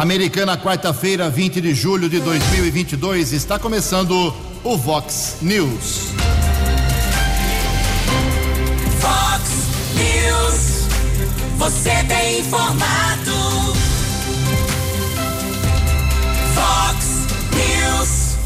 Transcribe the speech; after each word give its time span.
Americana, 0.00 0.56
quarta-feira, 0.56 1.28
20 1.28 1.60
de 1.60 1.74
julho 1.74 2.08
de 2.08 2.20
2022, 2.20 3.34
está 3.34 3.58
começando 3.58 4.34
o 4.64 4.74
Vox 4.78 5.36
News. 5.42 6.14
Vox 8.98 9.50
News. 9.94 10.88
Você 11.58 11.90
tem 12.08 12.40
informado. 12.40 13.74
Vox 16.54 17.26
News. 17.52 18.38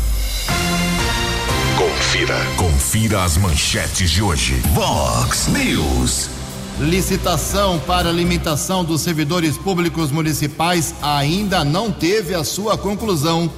Confira. 1.79 2.47
Confira 2.57 3.23
as 3.23 3.37
manchetes 3.37 4.11
de 4.11 4.21
hoje. 4.21 4.61
Vox 4.75 5.47
News. 5.47 6.34
Licitação 6.81 7.79
para 7.79 8.11
limitação 8.11 8.85
dos 8.85 9.01
servidores 9.01 9.57
públicos 9.57 10.11
municipais 10.11 10.93
ainda 11.01 11.65
não 11.65 11.93
teve 11.93 12.35
a 12.35 12.43
sua 12.43 12.77
conclusão. 12.77 13.49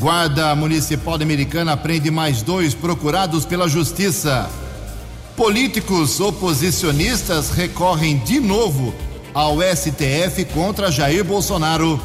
Guarda 0.00 0.54
Municipal 0.56 1.16
Americana 1.16 1.76
prende 1.76 2.10
mais 2.10 2.40
dois 2.40 2.72
procurados 2.72 3.44
pela 3.44 3.68
Justiça. 3.68 4.48
Políticos 5.36 6.18
oposicionistas 6.18 7.50
recorrem 7.50 8.16
de 8.16 8.40
novo 8.40 8.94
ao 9.34 9.58
STF 9.60 10.46
contra 10.46 10.90
Jair 10.90 11.22
Bolsonaro. 11.22 12.00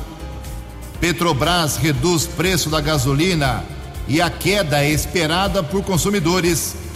Petrobras 0.99 1.77
reduz 1.77 2.26
preço 2.26 2.70
da 2.70 2.81
gasolina 2.81 3.63
e 4.05 4.21
a 4.21 4.29
queda 4.29 4.84
é 4.84 4.90
esperada 4.90 5.63
por 5.63 5.81
consumidores. 5.81 6.88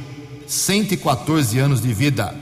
114 0.48 1.58
anos 1.60 1.82
de 1.82 1.94
vida. 1.94 2.36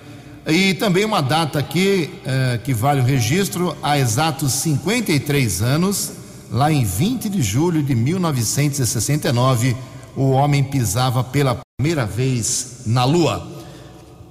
E 0.45 0.73
também 0.73 1.05
uma 1.05 1.21
data 1.21 1.59
aqui 1.59 2.09
uh, 2.19 2.59
que 2.63 2.73
vale 2.73 2.99
o 2.99 3.03
registro, 3.03 3.75
há 3.81 3.97
exatos 3.97 4.51
53 4.53 5.61
anos, 5.61 6.11
lá 6.51 6.71
em 6.71 6.83
20 6.83 7.29
de 7.29 7.41
julho 7.41 7.81
de 7.81 7.95
1969, 7.95 9.75
o 10.15 10.31
homem 10.31 10.63
pisava 10.63 11.23
pela 11.23 11.59
primeira 11.77 12.05
vez 12.05 12.81
na 12.85 13.05
Lua. 13.05 13.47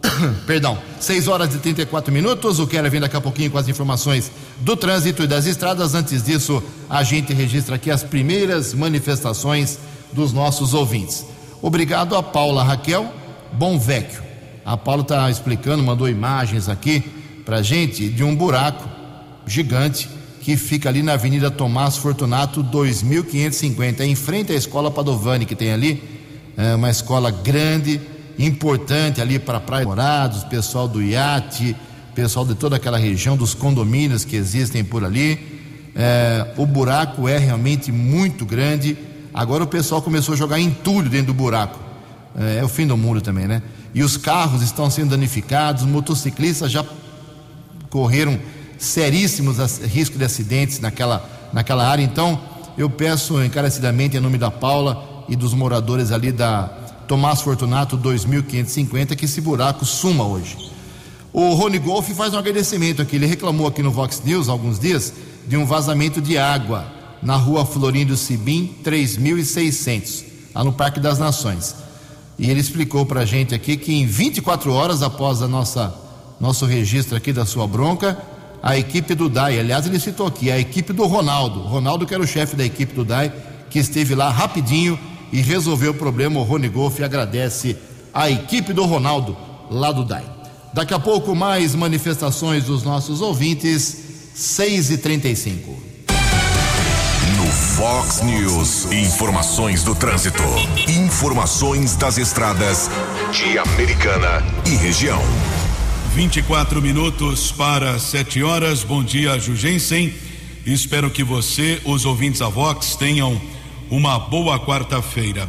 Perdão, 0.46 0.78
6 1.00 1.28
horas 1.28 1.54
e 1.54 1.58
34 1.58 2.12
minutos. 2.12 2.58
O 2.58 2.66
Keller 2.66 2.90
vem 2.90 3.00
daqui 3.00 3.16
a 3.16 3.20
pouquinho 3.20 3.50
com 3.50 3.58
as 3.58 3.68
informações 3.68 4.30
do 4.60 4.76
trânsito 4.76 5.22
e 5.22 5.26
das 5.26 5.46
estradas. 5.46 5.94
Antes 5.94 6.22
disso, 6.22 6.62
a 6.90 7.02
gente 7.02 7.32
registra 7.32 7.76
aqui 7.76 7.90
as 7.90 8.02
primeiras 8.02 8.74
manifestações 8.74 9.78
dos 10.12 10.32
nossos 10.32 10.74
ouvintes. 10.74 11.24
Obrigado 11.62 12.16
a 12.16 12.22
Paula 12.24 12.64
Raquel 12.64 13.08
Bonvecchio. 13.52 14.20
A 14.64 14.76
Paula 14.76 15.02
está 15.02 15.30
explicando, 15.30 15.80
mandou 15.80 16.08
imagens 16.08 16.68
aqui 16.68 17.00
para 17.44 17.62
gente 17.62 18.08
de 18.08 18.24
um 18.24 18.34
buraco 18.34 18.88
gigante 19.46 20.08
que 20.40 20.56
fica 20.56 20.88
ali 20.88 21.04
na 21.04 21.12
Avenida 21.12 21.52
Tomás 21.52 21.96
Fortunato 21.96 22.64
2550, 22.64 24.04
em 24.04 24.16
frente 24.16 24.50
à 24.50 24.56
Escola 24.56 24.90
Padovani 24.90 25.46
que 25.46 25.54
tem 25.54 25.72
ali, 25.72 26.02
é 26.56 26.74
uma 26.74 26.90
escola 26.90 27.30
grande 27.30 28.00
importante 28.36 29.20
ali 29.20 29.38
para 29.38 29.60
Praia 29.60 29.84
Morados, 29.84 30.42
pessoal 30.42 30.88
do 30.88 31.00
iate, 31.00 31.76
pessoal 32.12 32.44
de 32.44 32.56
toda 32.56 32.74
aquela 32.74 32.98
região, 32.98 33.36
dos 33.36 33.54
condomínios 33.54 34.24
que 34.24 34.34
existem 34.34 34.82
por 34.82 35.04
ali. 35.04 35.38
É, 35.94 36.54
o 36.56 36.66
buraco 36.66 37.28
é 37.28 37.38
realmente 37.38 37.92
muito 37.92 38.44
grande. 38.44 38.96
Agora 39.32 39.64
o 39.64 39.66
pessoal 39.66 40.02
começou 40.02 40.34
a 40.34 40.36
jogar 40.36 40.60
entulho 40.60 41.08
dentro 41.08 41.28
do 41.28 41.34
buraco. 41.34 41.78
É, 42.36 42.58
é 42.58 42.64
o 42.64 42.68
fim 42.68 42.86
do 42.86 42.96
mundo 42.96 43.20
também, 43.20 43.46
né? 43.46 43.62
E 43.94 44.02
os 44.02 44.16
carros 44.16 44.62
estão 44.62 44.90
sendo 44.90 45.10
danificados, 45.10 45.84
motociclistas 45.84 46.70
já 46.70 46.84
correram 47.90 48.38
seríssimos 48.78 49.58
riscos 49.82 50.18
de 50.18 50.24
acidentes 50.24 50.80
naquela, 50.80 51.50
naquela 51.52 51.86
área. 51.86 52.02
Então, 52.02 52.40
eu 52.76 52.88
peço 52.88 53.42
encarecidamente, 53.42 54.16
em 54.16 54.20
nome 54.20 54.38
da 54.38 54.50
Paula 54.50 55.24
e 55.28 55.36
dos 55.36 55.54
moradores 55.54 56.10
ali 56.10 56.32
da, 56.32 56.82
Tomás 57.06 57.42
Fortunato 57.42 57.96
2550, 57.96 59.14
que 59.16 59.26
esse 59.26 59.38
buraco 59.40 59.84
suma 59.84 60.24
hoje. 60.24 60.56
O 61.30 61.52
Rony 61.52 61.78
Golf 61.78 62.08
faz 62.12 62.32
um 62.32 62.38
agradecimento 62.38 63.02
aqui. 63.02 63.16
Ele 63.16 63.26
reclamou 63.26 63.66
aqui 63.66 63.82
no 63.82 63.90
Vox 63.90 64.22
News 64.24 64.48
há 64.48 64.52
alguns 64.52 64.78
dias 64.78 65.12
de 65.46 65.56
um 65.56 65.66
vazamento 65.66 66.22
de 66.22 66.38
água 66.38 66.86
na 67.22 67.36
rua 67.36 67.64
Florindo 67.64 68.16
Sibim 68.16 68.74
3600, 68.82 70.24
lá 70.54 70.64
no 70.64 70.72
Parque 70.72 70.98
das 70.98 71.18
Nações. 71.18 71.76
E 72.38 72.50
ele 72.50 72.60
explicou 72.60 73.06
para 73.06 73.20
a 73.20 73.24
gente 73.24 73.54
aqui 73.54 73.76
que 73.76 73.94
em 73.94 74.06
24 74.06 74.72
horas 74.72 75.02
após 75.02 75.42
a 75.42 75.48
nossa 75.48 75.94
nosso 76.40 76.66
registro 76.66 77.16
aqui 77.16 77.32
da 77.32 77.46
sua 77.46 77.68
bronca, 77.68 78.18
a 78.60 78.76
equipe 78.76 79.14
do 79.14 79.28
DAI, 79.28 79.60
aliás, 79.60 79.86
ele 79.86 80.00
citou 80.00 80.26
aqui, 80.26 80.50
a 80.50 80.58
equipe 80.58 80.92
do 80.92 81.06
Ronaldo, 81.06 81.60
Ronaldo 81.60 82.04
que 82.04 82.12
era 82.12 82.22
o 82.22 82.26
chefe 82.26 82.56
da 82.56 82.64
equipe 82.64 82.92
do 82.94 83.04
DAI, 83.04 83.32
que 83.70 83.78
esteve 83.78 84.16
lá 84.16 84.28
rapidinho 84.28 84.98
e 85.32 85.40
resolveu 85.40 85.92
o 85.92 85.94
problema. 85.94 86.40
O 86.40 86.42
Rony 86.42 86.68
Golf 86.68 87.00
agradece 87.00 87.76
a 88.12 88.28
equipe 88.28 88.72
do 88.72 88.84
Ronaldo 88.84 89.36
lá 89.70 89.92
do 89.92 90.04
DAI. 90.04 90.24
Daqui 90.74 90.92
a 90.92 90.98
pouco 90.98 91.34
mais 91.34 91.76
manifestações 91.76 92.64
dos 92.64 92.82
nossos 92.82 93.20
ouvintes, 93.20 93.96
6 94.34 94.90
e 94.90 94.98
35 94.98 95.70
No 95.70 95.91
Fox 97.76 98.20
News, 98.20 98.92
informações 98.92 99.82
do 99.82 99.94
trânsito, 99.94 100.42
informações 100.86 101.96
das 101.96 102.18
estradas 102.18 102.90
de 103.32 103.58
Americana 103.58 104.44
e 104.66 104.76
região. 104.76 105.20
24 106.14 106.82
minutos 106.82 107.50
para 107.50 107.98
7 107.98 108.42
horas. 108.42 108.84
Bom 108.84 109.02
dia, 109.02 109.38
Jugensen. 109.38 110.12
Espero 110.66 111.10
que 111.10 111.24
você, 111.24 111.80
os 111.86 112.04
ouvintes 112.04 112.40
da 112.40 112.48
Vox, 112.48 112.94
tenham 112.94 113.40
uma 113.90 114.18
boa 114.18 114.60
quarta-feira. 114.60 115.48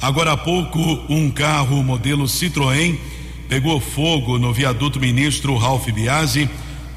Agora 0.00 0.32
há 0.32 0.36
pouco, 0.36 0.78
um 1.08 1.28
carro 1.28 1.82
modelo 1.82 2.24
Citroën 2.26 2.96
pegou 3.48 3.80
fogo 3.80 4.38
no 4.38 4.52
viaduto 4.52 5.00
Ministro 5.00 5.56
Ralph 5.56 5.88
Biasi, 5.88 6.48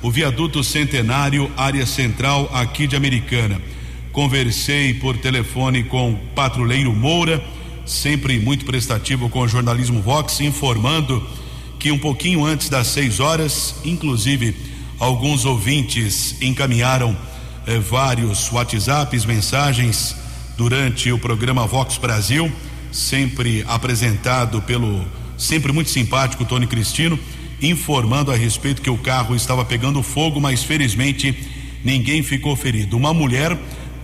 o 0.04 0.12
viaduto 0.12 0.64
Centenário, 0.64 1.52
área 1.58 1.86
central 1.86 2.48
aqui 2.54 2.86
de 2.86 2.96
Americana. 2.96 3.60
Conversei 4.18 4.96
por 4.96 5.16
telefone 5.16 5.84
com 5.84 6.14
o 6.14 6.18
patrulheiro 6.34 6.92
Moura, 6.92 7.40
sempre 7.86 8.40
muito 8.40 8.66
prestativo 8.66 9.30
com 9.30 9.42
o 9.42 9.48
jornalismo 9.48 10.02
Vox, 10.02 10.42
informando 10.42 11.24
que 11.78 11.92
um 11.92 12.00
pouquinho 12.00 12.44
antes 12.44 12.68
das 12.68 12.88
seis 12.88 13.20
horas, 13.20 13.76
inclusive 13.86 14.56
alguns 14.98 15.46
ouvintes 15.46 16.36
encaminharam 16.42 17.16
eh, 17.68 17.78
vários 17.78 18.52
WhatsApps, 18.52 19.24
mensagens 19.24 20.16
durante 20.58 21.12
o 21.12 21.20
programa 21.20 21.68
Vox 21.68 21.98
Brasil, 21.98 22.52
sempre 22.92 23.64
apresentado 23.68 24.64
pelo 24.64 25.06
sempre 25.38 25.72
muito 25.72 25.92
simpático 25.92 26.44
Tony 26.44 26.66
Cristino, 26.66 27.20
informando 27.62 28.32
a 28.32 28.36
respeito 28.36 28.82
que 28.82 28.90
o 28.90 28.98
carro 28.98 29.36
estava 29.36 29.64
pegando 29.64 30.02
fogo, 30.02 30.42
mas 30.42 30.64
felizmente 30.64 31.38
ninguém 31.84 32.24
ficou 32.24 32.56
ferido. 32.56 32.98
Uma 32.98 33.14
mulher 33.14 33.56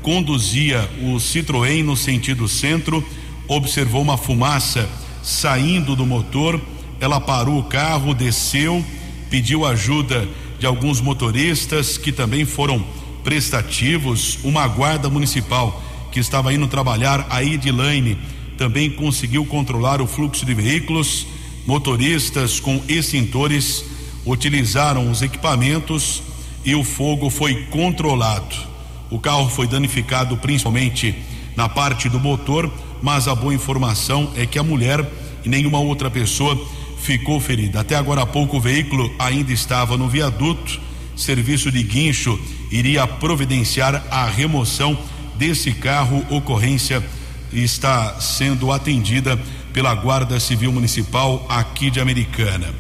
conduzia 0.04 0.88
o 1.02 1.16
Citroën 1.16 1.82
no 1.82 1.96
sentido 1.96 2.48
centro, 2.48 3.04
observou 3.48 4.02
uma 4.02 4.18
fumaça 4.18 4.88
saindo 5.24 5.96
do 5.96 6.06
motor, 6.06 6.62
ela 7.00 7.20
parou 7.20 7.58
o 7.58 7.64
carro, 7.64 8.14
desceu, 8.14 8.86
pediu 9.30 9.66
ajuda 9.66 10.28
de 10.60 10.66
alguns 10.66 11.02
motoristas 11.02 11.98
que 11.98 12.12
também 12.12 12.46
foram 12.46 12.86
prestativos, 13.24 14.38
uma 14.44 14.68
guarda 14.68 15.10
municipal 15.10 15.82
que 16.12 16.20
estava 16.20 16.54
indo 16.54 16.68
trabalhar, 16.68 17.26
a 17.30 17.44
Edilane, 17.44 18.18
também 18.58 18.90
conseguiu 18.90 19.46
controlar 19.46 20.02
o 20.02 20.08
fluxo 20.08 20.46
de 20.46 20.54
veículos. 20.54 21.26
Motoristas 21.66 22.60
com 22.60 22.84
extintores 22.88 23.84
utilizaram 24.26 25.10
os 25.10 25.22
equipamentos 25.22 26.22
e 26.64 26.76
o 26.76 26.84
fogo 26.84 27.30
foi 27.30 27.64
controlado. 27.72 28.73
O 29.10 29.20
carro 29.20 29.50
foi 29.50 29.68
danificado 29.68 30.38
principalmente 30.38 31.16
na 31.56 31.70
parte 31.70 32.10
do 32.10 32.20
motor, 32.20 32.72
mas 33.02 33.28
a 33.28 33.36
boa 33.36 33.54
informação 33.54 34.32
é 34.36 34.46
que 34.46 34.58
a 34.58 34.64
mulher 34.64 35.06
e 35.44 35.50
nenhuma 35.50 35.80
outra 35.80 36.10
pessoa 36.10 36.60
ficou 36.98 37.40
ferida. 37.40 37.82
Até 37.82 37.96
agora 37.96 38.22
há 38.22 38.26
pouco 38.26 38.58
o 38.58 38.62
veículo 38.62 39.14
ainda 39.20 39.52
estava 39.52 39.98
no 39.98 40.08
viaduto. 40.08 40.80
Serviço 41.16 41.72
de 41.72 41.84
guincho 41.84 42.40
iria 42.72 43.06
providenciar 43.06 44.04
a 44.10 44.26
remoção 44.26 44.98
desse 45.36 45.74
carro. 45.74 46.26
Ocorrência 46.30 47.04
está 47.52 48.20
sendo 48.20 48.72
atendida 48.72 49.40
pela 49.74 49.94
Guarda 49.94 50.40
Civil 50.40 50.72
Municipal 50.72 51.46
aqui 51.50 51.92
de 51.92 52.00
Americana. 52.00 52.74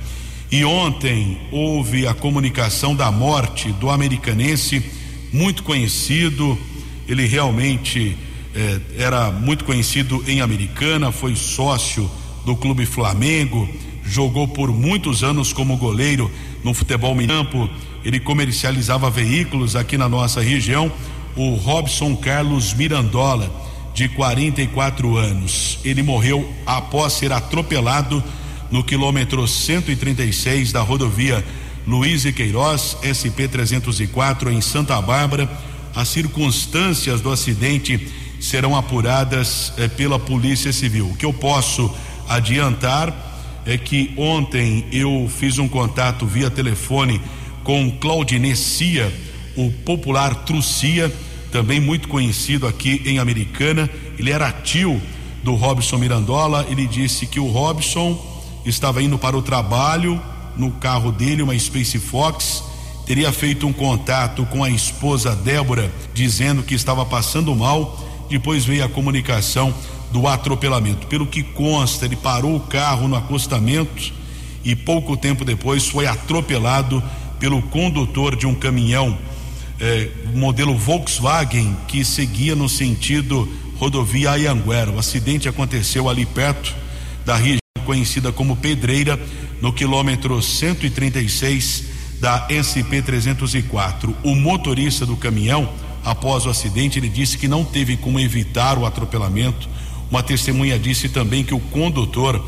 E 0.51 0.63
ontem 0.63 1.39
houve 1.51 2.07
a 2.07 2.13
comunicação 2.13 2.95
da 2.95 3.11
morte 3.11 3.71
do 3.73 3.89
americanense, 3.89 4.83
muito 5.33 5.63
conhecido, 5.63 6.57
ele 7.07 7.25
realmente 7.25 8.15
eh, 8.55 8.79
era 8.97 9.31
muito 9.31 9.65
conhecido 9.65 10.23
em 10.27 10.41
Americana, 10.41 11.11
foi 11.11 11.35
sócio 11.35 12.09
do 12.45 12.55
Clube 12.55 12.85
Flamengo, 12.85 13.67
jogou 14.05 14.47
por 14.47 14.71
muitos 14.71 15.23
anos 15.23 15.51
como 15.51 15.75
goleiro 15.75 16.29
no 16.63 16.73
futebol 16.73 17.15
mirampo, 17.15 17.67
ele 18.05 18.19
comercializava 18.19 19.09
veículos 19.09 19.75
aqui 19.75 19.97
na 19.97 20.07
nossa 20.07 20.39
região, 20.39 20.91
o 21.35 21.55
Robson 21.55 22.15
Carlos 22.15 22.73
Mirandola, 22.73 23.51
de 23.93 24.07
44 24.09 25.17
anos. 25.17 25.79
Ele 25.83 26.03
morreu 26.03 26.47
após 26.65 27.13
ser 27.13 27.31
atropelado 27.31 28.23
no 28.69 28.83
quilômetro 28.83 29.47
136 29.47 30.71
da 30.71 30.81
rodovia 30.81 31.43
Luiz 31.85 32.23
e 32.25 32.31
Queiroz, 32.31 32.97
SP 33.03 33.47
304, 33.47 34.51
em 34.51 34.61
Santa 34.61 35.01
Bárbara. 35.01 35.49
As 35.93 36.07
circunstâncias 36.07 37.21
do 37.21 37.31
acidente 37.31 38.07
serão 38.39 38.75
apuradas 38.75 39.73
eh, 39.77 39.87
pela 39.87 40.17
Polícia 40.17 40.71
Civil. 40.71 41.09
O 41.09 41.15
que 41.15 41.25
eu 41.25 41.33
posso 41.33 41.93
adiantar 42.27 43.13
é 43.65 43.77
que 43.77 44.13
ontem 44.17 44.85
eu 44.91 45.29
fiz 45.29 45.57
um 45.59 45.67
contato 45.67 46.25
via 46.25 46.49
telefone 46.49 47.21
com 47.63 47.91
Claudinecia, 47.91 49.13
o 49.55 49.71
popular 49.71 50.35
Trucia 50.45 51.13
também 51.51 51.79
muito 51.79 52.07
conhecido 52.07 52.65
aqui 52.65 53.03
em 53.05 53.19
Americana. 53.19 53.87
Ele 54.17 54.31
era 54.31 54.51
tio 54.51 54.99
do 55.43 55.53
Robson 55.53 55.97
Mirandola. 55.97 56.65
Ele 56.67 56.87
disse 56.87 57.27
que 57.27 57.39
o 57.39 57.45
Robson 57.45 58.19
estava 58.65 59.03
indo 59.03 59.19
para 59.19 59.37
o 59.37 59.41
trabalho 59.41 60.19
no 60.57 60.71
carro 60.71 61.11
dele, 61.11 61.41
uma 61.41 61.57
Space 61.57 61.99
Fox. 61.99 62.63
Teria 63.05 63.31
feito 63.31 63.67
um 63.67 63.73
contato 63.73 64.45
com 64.45 64.63
a 64.63 64.69
esposa 64.69 65.35
Débora, 65.35 65.91
dizendo 66.13 66.63
que 66.63 66.73
estava 66.73 67.05
passando 67.05 67.53
mal. 67.55 67.99
Depois 68.29 68.65
veio 68.65 68.85
a 68.85 68.89
comunicação 68.89 69.73
do 70.11 70.27
atropelamento. 70.27 71.07
Pelo 71.07 71.27
que 71.27 71.43
consta, 71.43 72.05
ele 72.05 72.15
parou 72.15 72.55
o 72.55 72.59
carro 72.61 73.07
no 73.07 73.15
acostamento 73.15 74.13
e 74.63 74.75
pouco 74.75 75.17
tempo 75.17 75.43
depois 75.43 75.87
foi 75.87 76.07
atropelado 76.07 77.03
pelo 77.39 77.61
condutor 77.63 78.35
de 78.35 78.47
um 78.47 78.55
caminhão 78.55 79.17
eh, 79.79 80.09
modelo 80.33 80.77
Volkswagen 80.77 81.75
que 81.87 82.05
seguia 82.05 82.55
no 82.55 82.69
sentido 82.69 83.49
rodovia 83.77 84.31
Ayanguera. 84.31 84.91
O 84.91 84.99
acidente 84.99 85.49
aconteceu 85.49 86.07
ali 86.07 86.25
perto 86.25 86.73
da 87.25 87.35
região 87.35 87.62
conhecida 87.83 88.31
como 88.31 88.55
Pedreira, 88.55 89.19
no 89.61 89.71
quilômetro 89.71 90.41
136 90.41 91.83
da 92.19 92.47
SP 92.49 93.01
304. 93.01 94.15
O 94.23 94.35
motorista 94.35 95.05
do 95.05 95.15
caminhão, 95.15 95.69
após 96.03 96.45
o 96.45 96.49
acidente, 96.49 96.97
ele 96.97 97.09
disse 97.09 97.37
que 97.37 97.47
não 97.47 97.63
teve 97.63 97.97
como 97.97 98.19
evitar 98.19 98.77
o 98.77 98.85
atropelamento. 98.85 99.69
Uma 100.09 100.23
testemunha 100.23 100.79
disse 100.79 101.09
também 101.09 101.43
que 101.43 101.53
o 101.53 101.59
condutor 101.59 102.43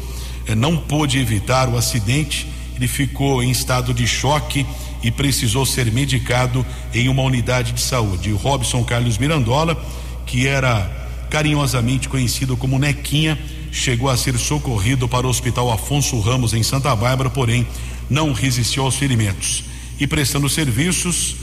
eh, 0.48 0.56
não 0.56 0.78
pôde 0.78 1.20
evitar 1.20 1.70
o 1.70 1.78
acidente, 1.78 2.48
ele 2.76 2.88
ficou 2.88 3.42
em 3.42 3.50
estado 3.50 3.94
de 3.94 4.06
choque 4.06 4.66
e 5.02 5.10
precisou 5.10 5.66
ser 5.66 5.92
medicado 5.92 6.66
em 6.94 7.08
uma 7.08 7.22
unidade 7.24 7.72
de 7.72 7.82
saúde. 7.82 8.32
O 8.32 8.38
Robson 8.38 8.84
Carlos 8.84 9.18
Mirandola, 9.18 9.82
que 10.26 10.48
era 10.48 11.04
carinhosamente 11.30 12.10
conhecido 12.10 12.58
como 12.58 12.80
Nequinha, 12.80 13.38
chegou 13.76 14.10
a 14.10 14.16
ser 14.16 14.38
socorrido 14.38 15.08
para 15.08 15.28
o 15.28 15.30
Hospital 15.30 15.70
Afonso 15.70 16.18
Ramos 16.22 16.54
em 16.54 16.64
Santa 16.64 16.96
Bárbara, 16.96 17.30
porém 17.30 17.68
não 18.10 18.32
resistiu 18.32 18.84
aos 18.84 18.96
ferimentos. 18.96 19.66
E 20.00 20.08
prestando 20.08 20.48
serviços, 20.50 21.36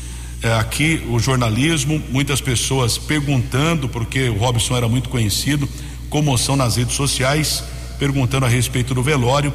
eh, 0.43 0.52
aqui 0.55 1.02
o 1.11 1.19
jornalismo, 1.19 2.02
muitas 2.11 2.40
pessoas 2.40 2.96
perguntando, 2.96 3.87
porque 3.87 4.31
o 4.31 4.38
Robson 4.38 4.76
era 4.76 4.88
muito 4.88 5.11
conhecido, 5.11 5.69
comoção 6.08 6.56
nas 6.56 6.76
redes 6.76 6.96
sociais, 6.96 7.62
perguntando 7.99 8.46
a 8.46 8.49
respeito 8.49 8.94
do 8.94 9.02
velório 9.02 9.52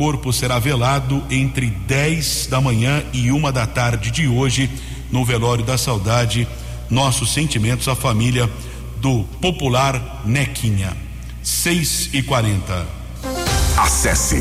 corpo 0.00 0.32
será 0.32 0.58
velado 0.58 1.22
entre 1.30 1.66
10 1.66 2.46
da 2.46 2.58
manhã 2.58 3.04
e 3.12 3.30
uma 3.30 3.52
da 3.52 3.66
tarde 3.66 4.10
de 4.10 4.26
hoje 4.26 4.70
no 5.12 5.26
velório 5.26 5.62
da 5.62 5.76
saudade. 5.76 6.48
Nossos 6.88 7.34
sentimentos 7.34 7.86
à 7.86 7.94
família 7.94 8.50
do 8.96 9.24
popular 9.42 10.22
Nequinha. 10.24 11.09
6 11.42 12.10
e 12.12 12.22
40 12.22 12.86
Acesse 13.76 14.38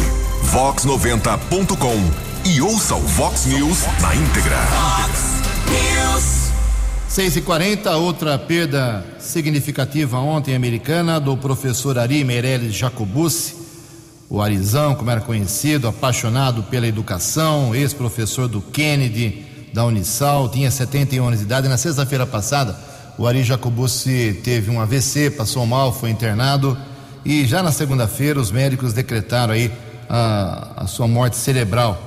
vox90.com 0.52 2.50
e 2.50 2.62
ouça 2.62 2.96
o 2.96 3.02
Vox 3.02 3.46
News 3.46 3.86
na 4.02 4.16
íntegra. 4.16 4.58
News. 5.70 6.50
6 7.08 7.38
e 7.38 7.42
40 7.42 7.96
outra 7.98 8.38
perda 8.38 9.06
significativa 9.20 10.18
ontem 10.20 10.56
americana 10.56 11.20
do 11.20 11.38
professor 11.38 11.98
Ari 11.98 12.24
Meirelles 12.24 12.74
Jacobucci 12.74 13.60
o 14.30 14.42
Arizão, 14.44 14.94
como 14.94 15.10
era 15.10 15.22
conhecido, 15.22 15.88
apaixonado 15.88 16.62
pela 16.64 16.86
educação, 16.86 17.74
ex-professor 17.74 18.48
do 18.48 18.62
Kennedy, 18.62 19.44
da 19.74 19.84
Unisal, 19.86 20.50
tinha 20.50 20.70
71 20.70 21.26
anos 21.26 21.40
de 21.40 21.46
idade. 21.46 21.68
Na 21.68 21.78
sexta-feira 21.78 22.28
passada, 22.28 22.78
o 23.18 23.26
Ari 23.26 23.44
Jacobucci 23.44 24.40
teve 24.44 24.70
um 24.70 24.80
AVC, 24.80 25.32
passou 25.32 25.66
mal, 25.66 25.92
foi 25.92 26.12
internado. 26.12 26.78
E 27.26 27.46
já 27.46 27.62
na 27.62 27.72
segunda-feira, 27.72 28.40
os 28.40 28.52
médicos 28.52 28.94
decretaram 28.94 29.54
aí 29.54 29.72
a, 30.10 30.84
a 30.84 30.88
sua 30.88 31.08
morte 31.08 31.38
cerebral. 31.38 31.98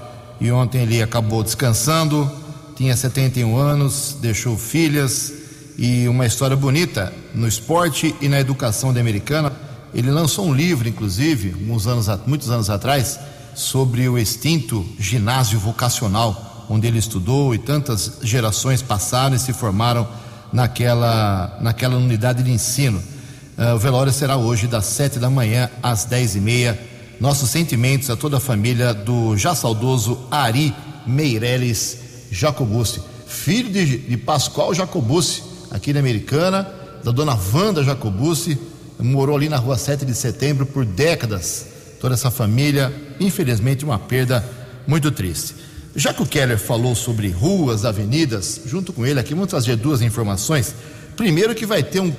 E 0.40 0.50
ontem 0.50 0.82
ele 0.82 1.02
acabou 1.02 1.42
descansando, 1.42 2.30
tinha 2.74 2.96
71 2.96 3.56
anos, 3.56 4.16
deixou 4.20 4.56
filhas 4.56 5.32
e 5.78 6.08
uma 6.08 6.26
história 6.26 6.56
bonita 6.56 7.12
no 7.34 7.46
esporte 7.46 8.14
e 8.20 8.28
na 8.28 8.40
educação 8.40 8.92
da 8.92 9.00
americana 9.00 9.52
ele 9.94 10.10
lançou 10.10 10.46
um 10.46 10.54
livro, 10.54 10.88
inclusive, 10.88 11.54
uns 11.70 11.86
anos, 11.86 12.06
muitos 12.26 12.50
anos 12.50 12.70
atrás, 12.70 13.18
sobre 13.54 14.08
o 14.08 14.18
extinto 14.18 14.86
ginásio 14.98 15.58
vocacional, 15.58 16.66
onde 16.68 16.86
ele 16.86 16.98
estudou 16.98 17.54
e 17.54 17.58
tantas 17.58 18.18
gerações 18.22 18.80
passaram 18.80 19.36
e 19.36 19.38
se 19.38 19.52
formaram 19.52 20.08
naquela, 20.50 21.58
naquela 21.60 21.96
unidade 21.96 22.42
de 22.42 22.50
ensino. 22.50 23.02
Uh, 23.56 23.74
o 23.74 23.78
velório 23.78 24.12
será 24.12 24.36
hoje 24.36 24.66
das 24.66 24.86
sete 24.86 25.18
da 25.18 25.28
manhã 25.28 25.70
às 25.82 26.04
dez 26.04 26.34
e 26.34 26.40
meia. 26.40 26.78
Nossos 27.20 27.50
sentimentos 27.50 28.08
a 28.08 28.16
toda 28.16 28.38
a 28.38 28.40
família 28.40 28.94
do 28.94 29.36
já 29.36 29.54
saudoso 29.54 30.26
Ari 30.30 30.74
Meireles 31.06 31.98
Jacobucci, 32.30 33.02
filho 33.26 33.70
de, 33.70 33.98
de 33.98 34.16
Pascoal 34.16 34.72
Jacobucci, 34.74 35.42
aqui 35.70 35.92
na 35.92 36.00
Americana, 36.00 36.66
da 37.04 37.10
dona 37.10 37.38
Wanda 37.52 37.84
Jacobucci, 37.84 38.58
morou 38.98 39.36
ali 39.36 39.48
na 39.48 39.58
rua 39.58 39.76
7 39.76 40.04
de 40.04 40.14
setembro 40.14 40.64
por 40.64 40.84
décadas. 40.84 41.66
Toda 42.00 42.14
essa 42.14 42.30
família, 42.30 42.92
infelizmente, 43.20 43.84
uma 43.84 43.98
perda 43.98 44.44
muito 44.86 45.10
triste. 45.10 45.54
Já 45.94 46.14
que 46.14 46.22
o 46.22 46.26
Keller 46.26 46.58
falou 46.58 46.94
sobre 46.94 47.28
ruas, 47.28 47.84
avenidas, 47.84 48.62
junto 48.64 48.92
com 48.92 49.04
ele 49.04 49.20
aqui, 49.20 49.34
vamos 49.34 49.50
trazer 49.50 49.76
duas 49.76 50.00
informações. 50.00 50.74
Primeiro 51.16 51.54
que 51.54 51.66
vai 51.66 51.82
ter 51.82 52.00
um, 52.00 52.12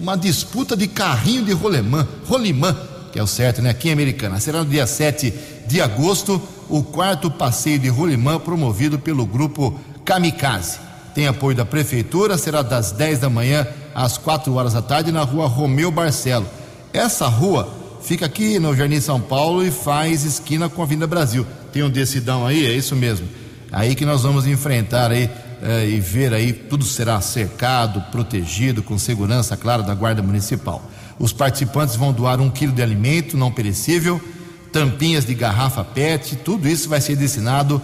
uma 0.00 0.16
disputa 0.16 0.76
de 0.76 0.86
carrinho 0.86 1.44
de 1.44 1.52
rolemã, 1.52 2.06
rolimã, 2.26 2.76
que 3.12 3.18
é 3.18 3.22
o 3.22 3.26
certo, 3.26 3.60
né? 3.62 3.70
Aqui 3.70 3.88
em 3.88 3.92
Americana. 3.92 4.38
Será 4.40 4.60
no 4.60 4.70
dia 4.70 4.86
7 4.86 5.32
de 5.66 5.80
agosto, 5.80 6.40
o 6.68 6.82
quarto 6.82 7.30
passeio 7.30 7.78
de 7.78 7.88
rolimã 7.88 8.38
promovido 8.38 8.98
pelo 8.98 9.26
grupo 9.26 9.78
Kamikaze. 10.04 10.78
Tem 11.14 11.26
apoio 11.26 11.56
da 11.56 11.64
prefeitura, 11.64 12.38
será 12.38 12.62
das 12.62 12.92
10 12.92 13.18
da 13.20 13.30
manhã 13.30 13.66
às 13.94 14.16
4 14.16 14.54
horas 14.54 14.74
da 14.74 14.82
tarde 14.82 15.10
na 15.10 15.22
rua 15.22 15.46
Romeu 15.46 15.90
Barcelo. 15.90 16.46
Essa 16.92 17.26
rua 17.26 17.68
fica 18.02 18.26
aqui 18.26 18.58
no 18.58 18.74
Jardim 18.74 19.00
São 19.00 19.20
Paulo 19.20 19.64
e 19.64 19.70
faz 19.70 20.24
esquina 20.24 20.68
com 20.68 20.80
a 20.80 20.84
Avenida 20.84 21.06
Brasil. 21.06 21.46
Tem 21.72 21.82
um 21.82 21.90
decidão 21.90 22.46
aí, 22.46 22.66
é 22.66 22.72
isso 22.72 22.94
mesmo. 22.94 23.26
Aí 23.72 23.94
que 23.94 24.04
nós 24.04 24.22
vamos 24.22 24.46
enfrentar 24.46 25.10
aí 25.10 25.28
eh, 25.62 25.88
e 25.88 26.00
ver 26.00 26.32
aí, 26.32 26.52
tudo 26.52 26.84
será 26.84 27.20
cercado, 27.20 28.00
protegido, 28.10 28.82
com 28.82 28.98
segurança, 28.98 29.56
claro, 29.56 29.82
da 29.82 29.94
Guarda 29.94 30.22
Municipal. 30.22 30.82
Os 31.18 31.32
participantes 31.32 31.96
vão 31.96 32.12
doar 32.12 32.40
um 32.40 32.48
quilo 32.48 32.72
de 32.72 32.82
alimento 32.82 33.36
não 33.36 33.50
perecível, 33.50 34.20
tampinhas 34.72 35.24
de 35.24 35.34
garrafa 35.34 35.82
PET, 35.82 36.36
tudo 36.36 36.68
isso 36.68 36.88
vai 36.88 37.00
ser 37.00 37.16
destinado 37.16 37.82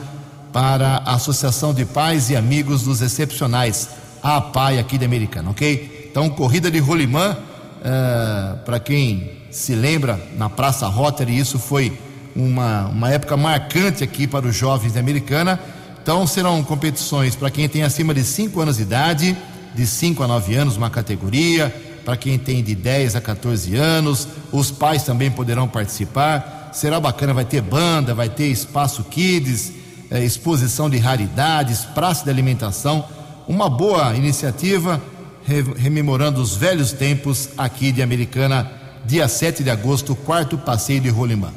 para 0.53 1.03
a 1.05 1.15
Associação 1.15 1.75
de 1.75 1.85
Pais 1.85 2.31
e 2.31 2.37
Amigos 2.37 2.83
dos 2.83 3.01
Excepcionais, 3.01 3.89
a 4.23 4.37
APAI 4.37 4.79
aqui 4.79 4.97
de 4.97 5.05
Americana, 5.05 5.51
ok? 5.51 6.09
Então, 6.11 6.31
corrida 6.31 6.71
de 6.71 6.79
rolimã, 6.79 7.33
uh, 7.33 8.59
para 8.65 8.79
quem 8.79 9.33
se 9.51 9.75
lembra, 9.75 10.21
na 10.37 10.49
Praça 10.49 10.87
Rotary, 10.87 11.37
isso 11.37 11.59
foi 11.59 11.99
uma, 12.35 12.87
uma 12.87 13.11
época 13.11 13.37
marcante 13.37 14.03
aqui 14.05 14.27
para 14.27 14.47
os 14.47 14.55
jovens 14.55 14.93
de 14.93 14.99
Americana. 14.99 15.59
Então, 16.05 16.27
serão 16.27 16.63
competições 16.63 17.35
para 17.35 17.49
quem 17.49 17.67
tem 17.67 17.83
acima 17.83 18.13
de 18.13 18.23
5 18.23 18.61
anos 18.61 18.77
de 18.77 18.83
idade, 18.83 19.35
de 19.75 19.87
5 19.87 20.23
a 20.23 20.29
9 20.29 20.55
anos, 20.55 20.77
uma 20.77 20.91
categoria, 20.91 21.75
para 22.05 22.15
quem 22.15 22.39
tem 22.39 22.63
de 22.63 22.75
10 22.75 23.17
a 23.17 23.23
14 23.23 23.75
anos, 23.75 24.29
os 24.53 24.71
pais 24.71 25.03
também 25.03 25.31
poderão 25.31 25.67
participar. 25.67 26.69
Será 26.75 27.01
bacana, 27.01 27.33
vai 27.33 27.47
ter 27.47 27.63
banda, 27.63 28.13
vai 28.13 28.29
ter 28.29 28.49
espaço 28.49 29.03
kids 29.05 29.73
é, 30.11 30.23
exposição 30.23 30.91
de 30.91 30.99
raridades, 30.99 31.87
praça 31.87 32.23
de 32.23 32.29
alimentação, 32.29 33.07
uma 33.49 33.71
boa 33.71 34.15
iniciativa, 34.15 35.03
re, 35.43 35.63
rememorando 35.75 36.39
os 36.39 36.55
velhos 36.55 36.93
tempos 36.93 37.49
aqui 37.57 37.91
de 37.91 38.03
Americana, 38.03 38.71
dia 39.07 39.27
7 39.27 39.65
de 39.65 39.71
agosto, 39.71 40.15
quarto 40.15 40.59
passeio 40.59 41.01
de 41.01 41.09
Rolimã. 41.09 41.51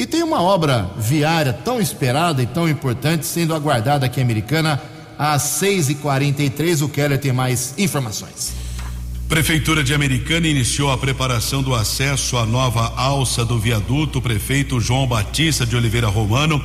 E 0.00 0.06
tem 0.06 0.22
uma 0.22 0.40
obra 0.40 0.90
viária 0.96 1.52
tão 1.52 1.78
esperada 1.78 2.42
e 2.42 2.46
tão 2.46 2.66
importante 2.66 3.26
sendo 3.26 3.54
aguardada 3.54 4.06
aqui 4.06 4.18
em 4.18 4.22
Americana 4.22 4.80
às 5.18 5.60
6h43. 5.60 6.80
O 6.80 6.88
Keller 6.88 7.18
tem 7.18 7.34
mais 7.34 7.74
informações. 7.76 8.54
Prefeitura 9.28 9.84
de 9.84 9.92
Americana 9.92 10.48
iniciou 10.48 10.90
a 10.90 10.96
preparação 10.96 11.62
do 11.62 11.74
acesso 11.74 12.38
à 12.38 12.46
nova 12.46 12.94
alça 12.96 13.44
do 13.44 13.58
viaduto. 13.58 14.22
Prefeito 14.22 14.80
João 14.80 15.06
Batista 15.06 15.66
de 15.66 15.76
Oliveira 15.76 16.08
Romano 16.08 16.64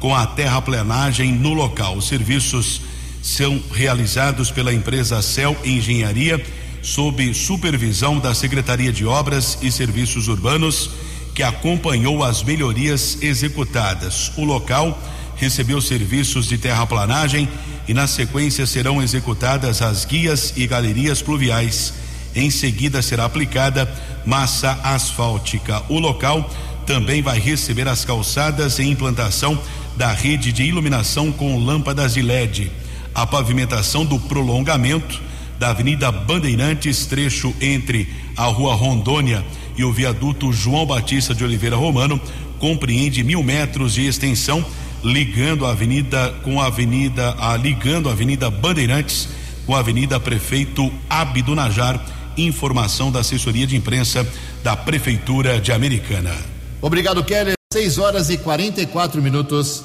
com 0.00 0.12
a 0.12 0.26
terraplenagem 0.26 1.30
no 1.30 1.54
local. 1.54 1.96
Os 1.96 2.08
serviços 2.08 2.80
são 3.22 3.62
realizados 3.72 4.50
pela 4.50 4.74
empresa 4.74 5.22
Cel 5.22 5.56
Engenharia, 5.64 6.44
sob 6.82 7.32
supervisão 7.32 8.18
da 8.18 8.34
Secretaria 8.34 8.92
de 8.92 9.06
Obras 9.06 9.56
e 9.62 9.70
Serviços 9.70 10.26
Urbanos, 10.26 10.90
que 11.34 11.42
acompanhou 11.42 12.22
as 12.22 12.42
melhorias 12.42 13.18
executadas. 13.22 14.32
O 14.36 14.44
local 14.44 14.98
recebeu 15.36 15.80
serviços 15.80 16.46
de 16.46 16.58
terraplanagem 16.58 17.48
e, 17.88 17.94
na 17.94 18.06
sequência, 18.06 18.66
serão 18.66 19.02
executadas 19.02 19.82
as 19.82 20.04
guias 20.04 20.52
e 20.56 20.66
galerias 20.66 21.22
pluviais. 21.22 21.94
Em 22.34 22.50
seguida, 22.50 23.02
será 23.02 23.24
aplicada 23.24 23.92
massa 24.24 24.78
asfáltica. 24.82 25.82
O 25.88 25.98
local 25.98 26.48
também 26.86 27.22
vai 27.22 27.38
receber 27.38 27.88
as 27.88 28.04
calçadas 28.04 28.78
em 28.78 28.90
implantação 28.90 29.58
da 29.96 30.12
rede 30.12 30.52
de 30.52 30.62
iluminação 30.62 31.30
com 31.30 31.58
lâmpadas 31.58 32.14
de 32.14 32.22
LED, 32.22 32.70
a 33.14 33.26
pavimentação 33.26 34.04
do 34.04 34.18
prolongamento 34.18 35.20
da 35.58 35.70
Avenida 35.70 36.10
Bandeirantes, 36.10 37.06
trecho 37.06 37.54
entre 37.60 38.08
a 38.36 38.46
Rua 38.46 38.74
Rondônia 38.74 39.44
e 39.76 39.84
o 39.84 39.92
viaduto 39.92 40.52
João 40.52 40.86
Batista 40.86 41.34
de 41.34 41.44
Oliveira 41.44 41.76
Romano, 41.76 42.20
compreende 42.58 43.24
mil 43.24 43.42
metros 43.42 43.94
de 43.94 44.06
extensão, 44.06 44.64
ligando 45.02 45.66
a 45.66 45.70
avenida 45.70 46.32
com 46.44 46.60
a 46.60 46.66
avenida, 46.66 47.34
a, 47.38 47.56
ligando 47.56 48.08
a 48.08 48.12
Avenida 48.12 48.50
Bandeirantes 48.50 49.28
com 49.66 49.74
a 49.74 49.78
Avenida 49.78 50.18
Prefeito 50.20 50.92
Abdo 51.08 51.54
Najar. 51.54 52.04
Informação 52.36 53.10
da 53.10 53.20
assessoria 53.20 53.66
de 53.66 53.76
imprensa 53.76 54.26
da 54.62 54.76
Prefeitura 54.76 55.60
de 55.60 55.72
Americana. 55.72 56.34
Obrigado, 56.80 57.22
Keller. 57.24 57.54
6 57.72 57.98
horas 57.98 58.30
e 58.30 58.36
44 58.36 59.22
minutos. 59.22 59.84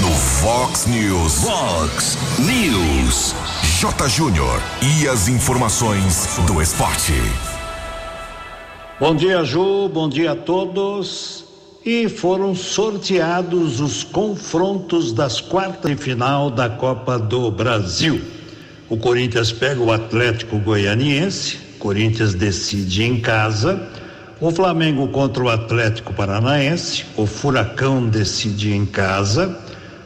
No 0.00 0.10
Fox 0.10 0.86
News. 0.86 1.34
Fox 1.42 2.18
News. 2.38 3.34
J. 3.80 4.08
Júnior. 4.08 4.62
E 4.82 5.08
as 5.08 5.28
informações 5.28 6.38
do 6.46 6.60
esporte. 6.60 7.14
Bom 9.00 9.12
dia, 9.16 9.42
Ju. 9.42 9.88
Bom 9.88 10.08
dia 10.08 10.32
a 10.32 10.36
todos. 10.36 11.44
E 11.84 12.08
foram 12.08 12.54
sorteados 12.54 13.80
os 13.80 14.04
confrontos 14.04 15.12
das 15.12 15.40
quartas 15.40 15.90
de 15.90 15.96
final 15.96 16.48
da 16.48 16.70
Copa 16.70 17.18
do 17.18 17.50
Brasil. 17.50 18.20
O 18.88 18.96
Corinthians 18.96 19.50
pega 19.50 19.80
o 19.80 19.90
Atlético 19.90 20.60
Goianiense. 20.60 21.58
Corinthians 21.80 22.34
decide 22.34 23.02
em 23.02 23.20
casa. 23.20 23.82
O 24.40 24.52
Flamengo 24.52 25.08
contra 25.08 25.42
o 25.42 25.48
Atlético 25.48 26.14
Paranaense, 26.14 27.04
o 27.16 27.26
Furacão 27.26 28.06
decide 28.06 28.72
em 28.72 28.86
casa. 28.86 29.58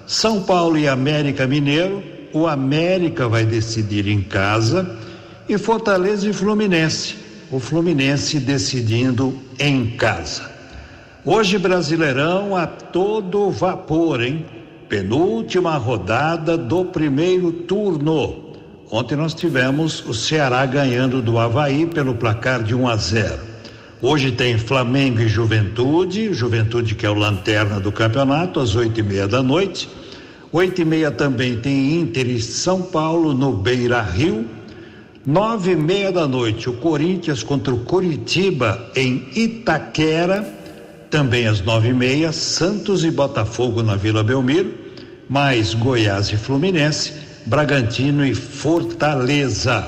São 0.06 0.42
Paulo 0.42 0.78
e 0.78 0.88
América 0.88 1.46
Mineiro, 1.46 2.02
o 2.32 2.46
América 2.46 3.28
vai 3.28 3.44
decidir 3.44 4.08
em 4.08 4.22
casa. 4.22 4.96
E 5.46 5.58
Fortaleza 5.58 6.28
e 6.28 6.32
Fluminense, 6.32 7.27
o 7.50 7.58
Fluminense 7.58 8.38
decidindo 8.38 9.38
em 9.58 9.90
casa. 9.96 10.50
Hoje, 11.24 11.58
Brasileirão 11.58 12.54
a 12.54 12.66
todo 12.66 13.50
vapor, 13.50 14.22
hein? 14.22 14.44
Penúltima 14.88 15.76
rodada 15.76 16.56
do 16.56 16.86
primeiro 16.86 17.52
turno. 17.52 18.54
Ontem 18.90 19.16
nós 19.16 19.34
tivemos 19.34 20.04
o 20.06 20.14
Ceará 20.14 20.64
ganhando 20.64 21.20
do 21.20 21.38
Havaí 21.38 21.84
pelo 21.84 22.14
placar 22.14 22.62
de 22.62 22.74
1 22.74 22.88
a 22.88 22.96
0. 22.96 23.38
Hoje 24.00 24.32
tem 24.32 24.56
Flamengo 24.56 25.20
e 25.20 25.28
Juventude, 25.28 26.32
Juventude 26.32 26.94
que 26.94 27.04
é 27.04 27.10
o 27.10 27.14
lanterna 27.14 27.80
do 27.80 27.92
campeonato, 27.92 28.60
às 28.60 28.74
oito 28.74 29.00
e 29.00 29.02
meia 29.02 29.28
da 29.28 29.42
noite. 29.42 29.88
Oito 30.50 30.80
e 30.80 30.84
meia 30.84 31.10
também 31.10 31.56
tem 31.58 32.00
Inter 32.00 32.28
e 32.28 32.40
São 32.40 32.80
Paulo 32.80 33.34
no 33.34 33.52
Beira 33.52 34.00
Rio. 34.00 34.57
Nove 35.28 35.72
e 35.72 35.76
meia 35.76 36.10
da 36.10 36.26
noite, 36.26 36.70
o 36.70 36.72
Corinthians 36.78 37.42
contra 37.42 37.74
o 37.74 37.80
Coritiba 37.80 38.90
em 38.96 39.28
Itaquera. 39.36 40.42
Também 41.10 41.46
às 41.46 41.60
nove 41.60 41.90
e 41.90 41.92
meia, 41.92 42.32
Santos 42.32 43.04
e 43.04 43.10
Botafogo 43.10 43.82
na 43.82 43.94
Vila 43.94 44.24
Belmiro. 44.24 44.72
Mais 45.28 45.74
Goiás 45.74 46.32
e 46.32 46.36
Fluminense, 46.38 47.12
Bragantino 47.44 48.24
e 48.24 48.34
Fortaleza. 48.34 49.86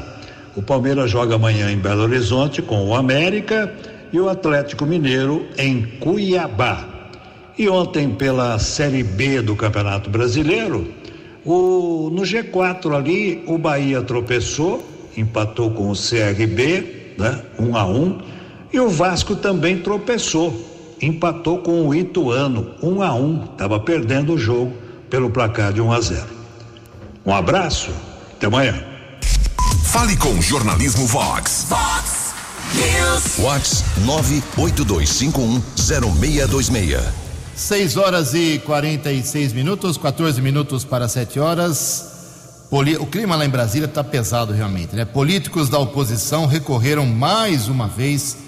O 0.54 0.60
Palmeiras 0.60 1.10
joga 1.10 1.36
amanhã 1.36 1.72
em 1.72 1.78
Belo 1.78 2.02
Horizonte 2.02 2.60
com 2.60 2.86
o 2.86 2.94
América 2.94 3.74
e 4.12 4.20
o 4.20 4.28
Atlético 4.28 4.84
Mineiro 4.84 5.46
em 5.56 5.86
Cuiabá. 6.00 6.86
E 7.56 7.66
ontem, 7.66 8.10
pela 8.10 8.58
Série 8.58 9.02
B 9.02 9.40
do 9.40 9.56
Campeonato 9.56 10.10
Brasileiro, 10.10 10.86
o, 11.46 12.10
no 12.12 12.24
G4 12.24 12.94
ali, 12.94 13.42
o 13.46 13.56
Bahia 13.56 14.02
tropeçou, 14.02 14.89
empatou 15.16 15.70
com 15.70 15.90
o 15.90 15.94
CRB, 15.94 17.14
né? 17.18 17.42
Um 17.58 17.74
a 17.76 17.86
um, 17.86 18.20
e 18.72 18.78
o 18.78 18.88
Vasco 18.88 19.34
também 19.36 19.78
tropeçou, 19.78 20.54
empatou 21.00 21.58
com 21.58 21.88
o 21.88 21.94
Ituano, 21.94 22.74
um 22.82 23.02
a 23.02 23.14
um, 23.14 23.44
estava 23.44 23.80
perdendo 23.80 24.34
o 24.34 24.38
jogo 24.38 24.74
pelo 25.08 25.30
placar 25.30 25.72
de 25.72 25.80
1 25.80 25.92
a 25.92 26.00
0. 26.00 26.26
Um 27.26 27.34
abraço, 27.34 27.90
até 28.32 28.46
amanhã. 28.46 28.84
Fale 29.84 30.16
com 30.16 30.30
o 30.30 30.40
Jornalismo 30.40 31.06
Vox. 31.06 31.66
Fox 31.68 32.32
News. 32.74 33.36
Vox 33.38 33.84
982510626. 34.56 37.02
6 37.56 37.96
horas 37.98 38.32
e 38.32 38.58
46 38.64 39.52
minutos, 39.52 39.98
14 39.98 40.40
minutos 40.40 40.84
para 40.84 41.08
7 41.08 41.40
horas. 41.40 42.19
O 42.72 43.06
clima 43.06 43.34
lá 43.34 43.44
em 43.44 43.48
Brasília 43.48 43.86
está 43.86 44.04
pesado 44.04 44.52
realmente, 44.52 44.94
né? 44.94 45.04
Políticos 45.04 45.68
da 45.68 45.76
oposição 45.80 46.46
recorreram 46.46 47.04
mais 47.04 47.66
uma 47.66 47.88
vez 47.88 48.38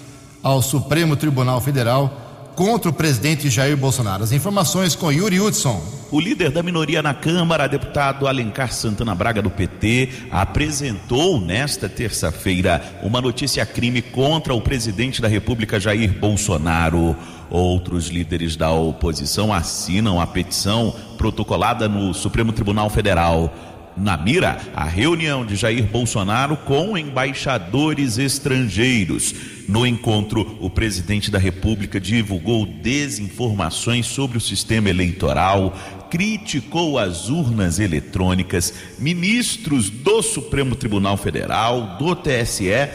ao 0.41 0.61
Supremo 0.61 1.17
Tribunal 1.17 1.59
Federal 1.59 2.21
contra 2.55 2.89
o 2.89 2.93
presidente 2.93 3.49
Jair 3.49 3.75
Bolsonaro. 3.75 4.23
As 4.23 4.31
informações 4.31 4.95
com 4.95 5.11
Yuri 5.11 5.41
Hudson. 5.41 5.83
O 6.09 6.21
líder 6.21 6.51
da 6.51 6.63
minoria 6.63 7.01
na 7.01 7.13
Câmara, 7.13 7.67
deputado 7.67 8.25
Alencar 8.25 8.71
Santana 8.71 9.13
Braga 9.13 9.41
do 9.41 9.49
PT, 9.49 10.09
apresentou 10.31 11.41
nesta 11.41 11.89
terça-feira 11.89 12.81
uma 13.03 13.19
notícia 13.19 13.65
crime 13.65 14.01
contra 14.01 14.53
o 14.53 14.61
presidente 14.61 15.21
da 15.21 15.27
República 15.27 15.81
Jair 15.81 16.17
Bolsonaro. 16.17 17.13
Outros 17.49 18.07
líderes 18.07 18.55
da 18.55 18.71
oposição 18.71 19.51
assinam 19.51 20.21
a 20.21 20.27
petição 20.27 20.95
protocolada 21.17 21.89
no 21.89 22.13
Supremo 22.13 22.53
Tribunal 22.53 22.89
Federal. 22.89 23.72
Na 23.95 24.17
mira, 24.17 24.59
a 24.75 24.85
reunião 24.85 25.45
de 25.45 25.55
Jair 25.55 25.83
Bolsonaro 25.83 26.57
com 26.57 26.97
embaixadores 26.97 28.17
estrangeiros. 28.17 29.35
No 29.69 29.85
encontro, 29.85 30.57
o 30.59 30.69
presidente 30.69 31.29
da 31.29 31.37
República 31.37 31.99
divulgou 31.99 32.65
desinformações 32.65 34.07
sobre 34.07 34.37
o 34.37 34.41
sistema 34.41 34.89
eleitoral, 34.89 35.77
criticou 36.09 36.97
as 36.97 37.29
urnas 37.29 37.79
eletrônicas, 37.79 38.73
ministros 38.97 39.89
do 39.91 40.23
Supremo 40.23 40.75
Tribunal 40.75 41.15
Federal, 41.15 41.95
do 41.99 42.15
TSE 42.15 42.89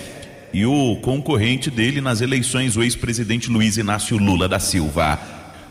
e 0.53 0.67
o 0.67 0.97
concorrente 0.97 1.71
dele 1.71 2.01
nas 2.01 2.21
eleições, 2.21 2.77
o 2.77 2.83
ex-presidente 2.83 3.51
Luiz 3.51 3.77
Inácio 3.77 4.17
Lula 4.17 4.49
da 4.49 4.59
Silva. 4.59 5.19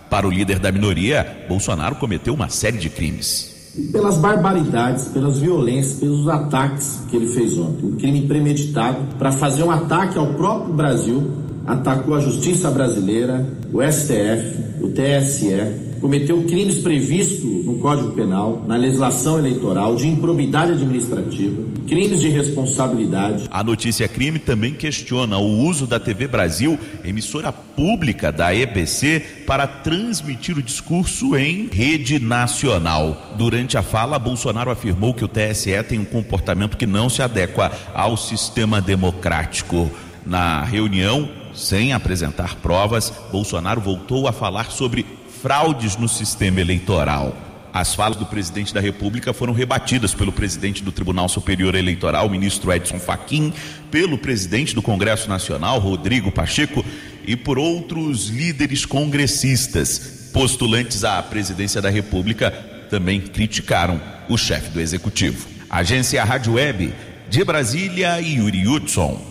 Para 0.10 0.26
o 0.26 0.32
líder 0.32 0.58
da 0.58 0.72
minoria, 0.72 1.46
Bolsonaro 1.50 1.96
cometeu 1.96 2.34
uma 2.34 2.48
série 2.48 2.78
de 2.78 2.90
crimes. 2.90 3.57
Pelas 3.92 4.18
barbaridades, 4.18 5.06
pelas 5.06 5.40
violências, 5.40 6.00
pelos 6.00 6.28
ataques 6.28 7.02
que 7.10 7.16
ele 7.16 7.28
fez 7.28 7.58
ontem. 7.58 7.86
Um 7.86 7.96
crime 7.96 8.28
premeditado 8.28 9.00
para 9.18 9.32
fazer 9.32 9.64
um 9.64 9.72
ataque 9.72 10.18
ao 10.18 10.34
próprio 10.34 10.74
Brasil. 10.74 11.32
Atacou 11.66 12.16
a 12.16 12.20
justiça 12.20 12.72
brasileira, 12.72 13.46
o 13.74 13.82
STF, 13.82 14.82
o 14.82 14.90
TSE, 14.90 15.87
cometeu 16.00 16.44
crimes 16.44 16.80
previstos 16.80 17.66
no 17.66 17.76
Código 17.76 18.12
Penal, 18.12 18.64
na 18.68 18.76
legislação 18.76 19.38
eleitoral, 19.38 19.96
de 19.96 20.08
improbidade 20.08 20.72
administrativa, 20.74 21.64
crimes 21.88 22.20
de 22.20 22.30
responsabilidade. 22.30 23.46
A 23.52 23.64
notícia 23.64 24.08
crime 24.08 24.40
também 24.40 24.74
questiona 24.74 25.38
o 25.38 25.66
uso 25.66 25.86
da 25.86 26.00
TV 26.00 26.28
Brasil, 26.28 26.80
emissora 27.04 27.52
pública 27.52 28.32
da 28.32 28.54
EBC, 28.54 29.44
para 29.46 29.68
transmitir 29.68 30.58
o 30.58 30.62
discurso 30.62 31.36
em 31.36 31.68
rede 31.72 32.20
nacional. 32.20 33.34
Durante 33.38 33.78
a 33.78 33.84
fala, 33.84 34.20
Bolsonaro 34.20 34.72
afirmou 34.72 35.14
que 35.14 35.26
o 35.26 35.28
TSE 35.28 35.84
tem 35.88 36.00
um 36.00 36.06
comportamento 36.06 36.78
que 36.78 36.86
não 36.86 37.10
se 37.10 37.22
adequa 37.22 37.72
ao 37.94 38.18
sistema 38.18 38.82
democrático. 38.82 39.90
Na 40.26 40.64
reunião, 40.64 41.30
sem 41.54 41.92
apresentar 41.94 42.56
provas, 42.56 43.12
Bolsonaro 43.32 43.82
voltou 43.82 44.28
a 44.28 44.32
falar 44.32 44.72
sobre 44.72 45.06
fraudes 45.42 45.96
no 45.96 46.08
sistema 46.08 46.62
eleitoral. 46.62 47.36
As 47.74 47.94
falas 47.94 48.18
do 48.18 48.26
presidente 48.26 48.74
da 48.74 48.80
República 48.80 49.34
foram 49.34 49.54
rebatidas 49.54 50.14
pelo 50.14 50.32
presidente 50.32 50.84
do 50.84 50.92
Tribunal 50.92 51.30
Superior 51.30 51.76
Eleitoral, 51.76 52.28
ministro 52.30 52.74
Edson 52.74 52.98
Fachin, 52.98 53.54
pelo 53.92 54.18
presidente 54.18 54.74
do 54.74 54.82
Congresso 54.82 55.30
Nacional, 55.30 55.78
Rodrigo 55.80 56.32
Pacheco, 56.32 56.84
e 57.26 57.36
por 57.36 57.60
outros 57.60 58.30
líderes 58.30 58.86
congressistas. 58.86 60.30
Postulantes 60.34 61.04
à 61.04 61.22
presidência 61.22 61.82
da 61.82 61.90
República 61.90 62.52
também 62.90 63.20
criticaram 63.22 64.02
o 64.28 64.38
chefe 64.38 64.70
do 64.72 64.80
executivo. 64.80 65.48
Agência 65.70 66.24
Rádio 66.24 66.54
Web 66.54 66.94
de 67.30 67.44
Brasília, 67.44 68.20
Yuri 68.20 68.68
Hudson. 68.68 69.22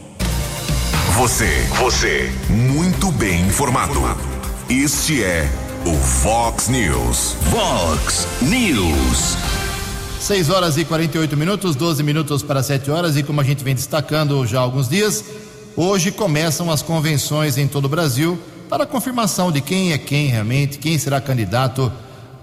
Você, 1.15 1.67
você, 1.79 2.31
muito 2.51 3.11
bem 3.11 3.41
informado. 3.47 4.01
Este 4.69 5.25
é 5.25 5.49
o 5.87 5.95
Fox 5.95 6.67
News. 6.67 7.37
Fox 7.49 8.27
News. 8.43 9.37
6 10.19 10.51
horas 10.51 10.77
e 10.77 10.85
48 10.85 11.37
minutos, 11.37 11.77
12 11.77 12.03
minutos 12.03 12.43
para 12.43 12.61
7 12.61 12.91
horas, 12.91 13.17
e 13.17 13.23
como 13.23 13.41
a 13.41 13.45
gente 13.45 13.63
vem 13.63 13.73
destacando 13.73 14.45
já 14.45 14.59
há 14.59 14.63
alguns 14.63 14.89
dias, 14.89 15.25
hoje 15.77 16.11
começam 16.11 16.73
as 16.73 16.83
convenções 16.83 17.57
em 17.57 17.69
todo 17.69 17.85
o 17.85 17.89
Brasil 17.89 18.37
para 18.69 18.83
a 18.83 18.87
confirmação 18.87 19.53
de 19.53 19.61
quem 19.61 19.93
é 19.93 19.99
quem 19.99 20.27
realmente, 20.27 20.79
quem 20.79 20.99
será 20.99 21.21
candidato. 21.21 21.93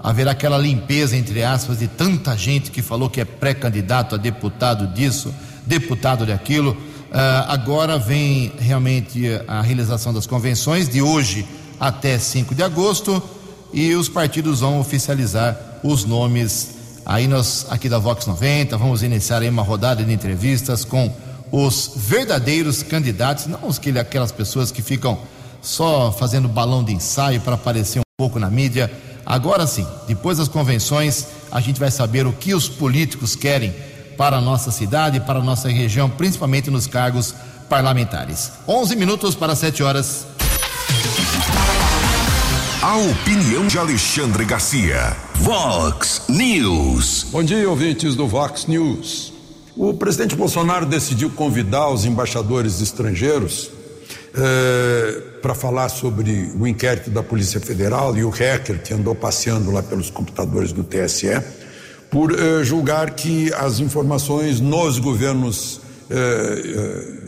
Haverá 0.01 0.31
aquela 0.31 0.57
limpeza, 0.57 1.17
entre 1.17 1.43
aspas, 1.43 1.79
de 1.79 1.89
tanta 1.89 2.37
gente 2.37 2.71
que 2.71 2.81
falou 2.81 3.09
que 3.09 3.19
é 3.19 3.25
pré-candidato 3.25 4.15
a 4.15 4.17
deputado 4.17 4.87
disso, 4.87 5.33
deputado 5.65 6.25
daquilo. 6.25 6.71
Uh, 6.71 7.49
agora 7.49 7.97
vem 7.99 8.53
realmente 8.57 9.21
a 9.49 9.61
realização 9.61 10.13
das 10.13 10.25
convenções 10.25 10.87
de 10.87 11.01
hoje 11.01 11.45
até 11.79 12.17
5 12.17 12.55
de 12.55 12.63
agosto 12.63 13.21
e 13.73 13.95
os 13.95 14.07
partidos 14.07 14.59
vão 14.59 14.79
oficializar 14.79 15.57
os 15.83 16.05
nomes. 16.05 16.75
Aí 17.05 17.27
nós, 17.27 17.65
aqui 17.69 17.89
da 17.89 17.97
Vox 17.97 18.25
90, 18.25 18.77
vamos 18.77 19.03
iniciar 19.03 19.41
aí 19.41 19.49
uma 19.49 19.63
rodada 19.63 20.03
de 20.03 20.13
entrevistas 20.13 20.85
com 20.85 21.13
os 21.51 21.91
verdadeiros 21.95 22.81
candidatos, 22.81 23.47
não 23.47 23.67
os, 23.67 23.79
aquelas 23.99 24.31
pessoas 24.31 24.71
que 24.71 24.81
ficam 24.81 25.17
só 25.61 26.11
fazendo 26.11 26.47
balão 26.47 26.83
de 26.83 26.93
ensaio 26.93 27.41
para 27.41 27.55
aparecer 27.55 27.99
um 27.99 28.03
pouco 28.17 28.39
na 28.39 28.49
mídia. 28.49 28.91
Agora 29.25 29.65
sim, 29.65 29.85
depois 30.07 30.37
das 30.37 30.47
convenções, 30.47 31.27
a 31.51 31.59
gente 31.61 31.79
vai 31.79 31.91
saber 31.91 32.25
o 32.25 32.33
que 32.33 32.53
os 32.53 32.67
políticos 32.67 33.35
querem 33.35 33.73
para 34.17 34.37
a 34.37 34.41
nossa 34.41 34.71
cidade, 34.71 35.19
para 35.19 35.39
a 35.39 35.43
nossa 35.43 35.69
região, 35.69 36.09
principalmente 36.09 36.69
nos 36.69 36.87
cargos 36.87 37.33
parlamentares. 37.69 38.51
11 38.67 38.95
minutos 38.95 39.35
para 39.35 39.55
7 39.55 39.81
horas. 39.83 40.27
A 42.83 42.97
opinião 42.97 43.65
de 43.65 43.79
Alexandre 43.79 44.43
Garcia. 44.43 45.15
Vox 45.35 46.23
News. 46.27 47.25
Bom 47.31 47.41
dia, 47.41 47.69
ouvintes 47.69 48.13
do 48.13 48.27
Vox 48.27 48.65
News. 48.67 49.31
O 49.73 49.93
presidente 49.93 50.35
Bolsonaro 50.35 50.85
decidiu 50.85 51.29
convidar 51.29 51.87
os 51.87 52.03
embaixadores 52.03 52.81
estrangeiros 52.81 53.71
eh, 54.35 55.21
para 55.41 55.55
falar 55.55 55.87
sobre 55.87 56.51
o 56.59 56.67
inquérito 56.67 57.09
da 57.09 57.23
Polícia 57.23 57.61
Federal 57.61 58.17
e 58.17 58.25
o 58.25 58.29
hacker 58.29 58.83
que 58.83 58.93
andou 58.93 59.15
passeando 59.15 59.71
lá 59.71 59.81
pelos 59.81 60.09
computadores 60.09 60.73
do 60.73 60.83
TSE, 60.83 61.41
por 62.11 62.37
eh, 62.37 62.65
julgar 62.65 63.11
que 63.11 63.49
as 63.53 63.79
informações 63.79 64.59
nos 64.59 64.99
governos 64.99 65.79
eh, 66.09 67.22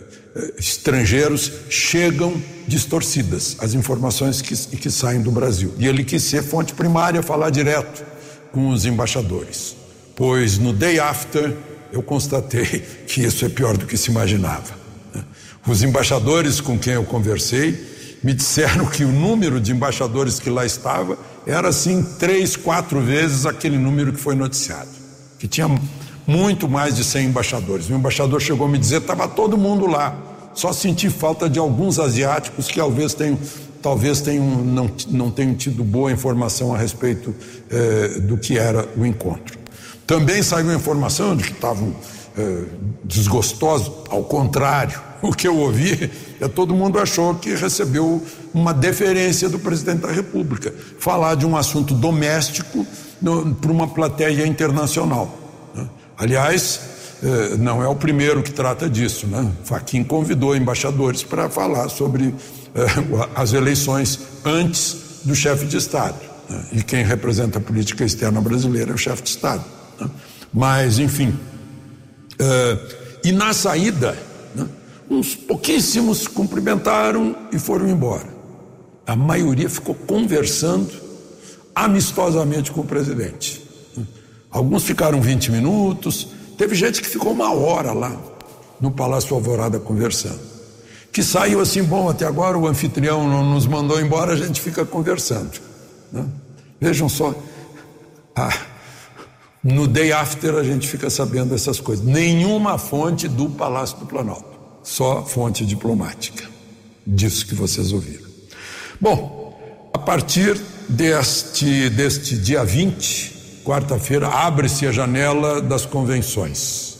estrangeiros 0.57 1.51
chegam 1.69 2.41
distorcidas, 2.67 3.55
as 3.59 3.73
informações 3.73 4.41
que, 4.41 4.55
que 4.77 4.91
saem 4.91 5.21
do 5.21 5.31
Brasil. 5.31 5.73
E 5.77 5.87
ele 5.87 6.03
quis 6.03 6.23
ser 6.23 6.43
fonte 6.43 6.73
primária, 6.73 7.23
falar 7.23 7.49
direto 7.49 8.03
com 8.51 8.69
os 8.69 8.85
embaixadores. 8.85 9.75
Pois 10.15 10.57
no 10.57 10.73
day 10.73 10.99
after 10.99 11.55
eu 11.91 12.01
constatei 12.03 12.83
que 13.07 13.21
isso 13.21 13.45
é 13.45 13.49
pior 13.49 13.77
do 13.77 13.85
que 13.85 13.95
se 13.95 14.11
imaginava. 14.11 14.73
Né? 15.13 15.23
Os 15.65 15.83
embaixadores 15.83 16.59
com 16.59 16.77
quem 16.77 16.93
eu 16.93 17.05
conversei 17.05 17.95
me 18.21 18.33
disseram 18.33 18.87
que 18.87 19.03
o 19.03 19.11
número 19.11 19.59
de 19.59 19.71
embaixadores 19.71 20.39
que 20.39 20.49
lá 20.49 20.65
estava 20.65 21.17
era 21.45 21.69
assim 21.69 22.01
três, 22.17 22.55
quatro 22.55 22.99
vezes 22.99 23.45
aquele 23.45 23.77
número 23.77 24.11
que 24.11 24.19
foi 24.19 24.35
noticiado. 24.35 24.89
Que 25.37 25.47
tinha 25.47 25.67
muito 26.27 26.67
mais 26.67 26.95
de 26.95 27.03
100 27.03 27.27
embaixadores. 27.27 27.89
O 27.89 27.93
embaixador 27.93 28.41
chegou 28.41 28.67
a 28.67 28.69
me 28.69 28.77
dizer: 28.77 28.97
estava 28.97 29.27
todo 29.27 29.57
mundo 29.57 29.85
lá. 29.85 30.15
Só 30.53 30.71
senti 30.71 31.09
falta 31.09 31.49
de 31.49 31.59
alguns 31.59 31.99
asiáticos 31.99 32.67
que 32.67 32.75
talvez 32.75 33.13
tenham, 33.13 33.37
talvez 33.81 34.21
tenham, 34.21 34.45
não, 34.45 34.89
não 35.09 35.29
tenham 35.29 35.53
tido 35.53 35.83
boa 35.83 36.11
informação 36.11 36.73
a 36.73 36.77
respeito 36.77 37.35
eh, 37.69 38.19
do 38.21 38.37
que 38.37 38.57
era 38.57 38.87
o 38.95 39.05
encontro. 39.05 39.59
Também 40.07 40.41
saiu 40.41 40.73
informação 40.73 41.35
de 41.35 41.43
que 41.43 41.51
estavam 41.51 41.93
eh, 42.37 42.63
desgostosos, 43.03 43.91
ao 44.09 44.23
contrário, 44.23 45.01
o 45.21 45.33
que 45.33 45.47
eu 45.47 45.57
ouvi 45.57 46.09
é 46.39 46.47
todo 46.47 46.73
mundo 46.73 46.99
achou 46.99 47.35
que 47.35 47.53
recebeu 47.55 48.21
uma 48.53 48.73
deferência 48.73 49.49
do 49.49 49.59
presidente 49.59 50.01
da 50.01 50.11
República, 50.11 50.73
falar 50.99 51.35
de 51.35 51.45
um 51.45 51.57
assunto 51.57 51.93
doméstico 51.93 52.85
para 53.61 53.71
uma 53.71 53.87
plateia 53.87 54.45
internacional. 54.45 55.44
Aliás, 56.17 56.79
eh, 57.23 57.57
não 57.57 57.81
é 57.81 57.87
o 57.87 57.95
primeiro 57.95 58.43
que 58.43 58.51
trata 58.51 58.89
disso. 58.89 59.27
Né? 59.27 59.51
Faquim 59.63 60.03
convidou 60.03 60.55
embaixadores 60.55 61.23
para 61.23 61.49
falar 61.49 61.89
sobre 61.89 62.33
eh, 62.73 62.85
as 63.35 63.53
eleições 63.53 64.19
antes 64.43 65.21
do 65.23 65.35
chefe 65.35 65.65
de 65.65 65.77
Estado. 65.77 66.19
Né? 66.49 66.65
E 66.73 66.83
quem 66.83 67.03
representa 67.03 67.57
a 67.57 67.61
política 67.61 68.03
externa 68.03 68.39
brasileira 68.41 68.91
é 68.91 68.93
o 68.93 68.97
chefe 68.97 69.23
de 69.23 69.29
Estado. 69.29 69.63
Né? 69.99 70.09
Mas, 70.53 70.99
enfim. 70.99 71.37
Eh, 72.39 72.77
e 73.25 73.31
na 73.31 73.53
saída, 73.53 74.15
né, 74.53 74.67
uns 75.09 75.35
pouquíssimos 75.35 76.27
cumprimentaram 76.27 77.35
e 77.51 77.57
foram 77.57 77.89
embora. 77.89 78.35
A 79.07 79.15
maioria 79.15 79.69
ficou 79.69 79.95
conversando 79.95 80.91
amistosamente 81.73 82.71
com 82.71 82.81
o 82.81 82.85
presidente. 82.85 83.64
Alguns 84.55 84.83
ficaram 84.83 85.21
20 85.21 85.51
minutos, 85.51 86.27
Teve 86.57 86.73
gente 86.75 87.01
que 87.01 87.07
ficou 87.07 87.33
uma 87.33 87.53
hora 87.53 87.91
lá 87.91 88.15
no 88.79 88.91
Palácio 88.91 89.35
Alvorada 89.35 89.79
conversando. 89.79 90.39
Que 91.11 91.23
saiu 91.23 91.59
assim, 91.61 91.83
bom, 91.83 92.09
até 92.09 92.25
agora 92.25 92.57
o 92.57 92.67
anfitrião 92.67 93.27
não 93.27 93.43
nos 93.43 93.65
mandou 93.65 93.99
embora, 94.01 94.33
a 94.33 94.35
gente 94.35 94.59
fica 94.61 94.85
conversando. 94.85 95.51
Né? 96.11 96.25
Vejam 96.79 97.07
só, 97.07 97.33
Ah, 98.35 98.53
no 99.63 99.87
day 99.87 100.11
after 100.11 100.55
a 100.55 100.63
gente 100.63 100.87
fica 100.87 101.09
sabendo 101.09 101.55
essas 101.55 101.79
coisas. 101.79 102.05
Nenhuma 102.05 102.77
fonte 102.77 103.27
do 103.27 103.49
Palácio 103.49 103.97
do 103.97 104.05
Planalto, 104.05 104.59
só 104.83 105.23
fonte 105.23 105.65
diplomática. 105.65 106.43
Disso 107.07 107.45
que 107.45 107.55
vocês 107.55 107.93
ouviram. 107.93 108.25
Bom, 108.99 109.57
a 109.93 109.99
partir 109.99 110.59
deste, 110.89 111.89
deste 111.89 112.37
dia 112.37 112.63
20, 112.63 113.34
quarta-feira, 113.65 114.27
abre-se 114.27 114.85
a 114.85 114.91
janela 114.91 115.59
das 115.59 115.85
convenções. 115.87 116.97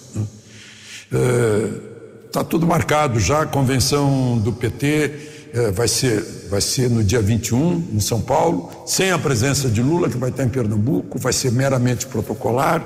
Está 2.25 2.41
é, 2.41 2.43
tudo 2.43 2.65
marcado 2.65 3.19
já, 3.19 3.43
a 3.43 3.45
convenção 3.45 4.39
do 4.39 4.51
PT 4.51 5.11
é, 5.53 5.71
vai, 5.71 5.87
ser, 5.87 6.47
vai 6.49 6.59
ser 6.59 6.89
no 6.89 7.03
dia 7.03 7.21
21, 7.21 7.89
em 7.93 7.99
São 7.99 8.19
Paulo, 8.19 8.71
sem 8.87 9.11
a 9.11 9.19
presença 9.19 9.69
de 9.69 9.81
Lula, 9.81 10.09
que 10.09 10.17
vai 10.17 10.31
estar 10.31 10.43
em 10.43 10.49
Pernambuco, 10.49 11.19
vai 11.19 11.31
ser 11.31 11.51
meramente 11.51 12.07
protocolar. 12.07 12.83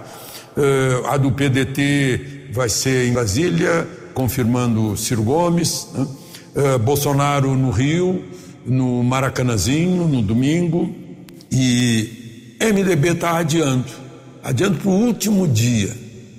É, 0.58 1.08
a 1.08 1.15
do 1.15 1.32
PDT 1.32 2.50
vai 2.52 2.68
ser 2.68 3.08
em 3.08 3.13
Brasília, 3.13 3.88
confirmando 4.13 4.98
Ciro 4.98 5.24
Gomes. 5.24 5.88
Né? 5.94 6.06
Bolsonaro 6.84 7.56
no 7.56 7.70
Rio, 7.70 8.22
no 8.65 9.02
Maracanãzinho, 9.04 10.08
no 10.08 10.22
domingo, 10.22 10.94
e 11.50 12.19
MDB 12.62 13.12
está 13.12 13.38
adiando, 13.38 13.88
adiando 14.43 14.80
para 14.80 14.89
o 14.89 14.93
último 14.93 15.48
dia, 15.48 15.95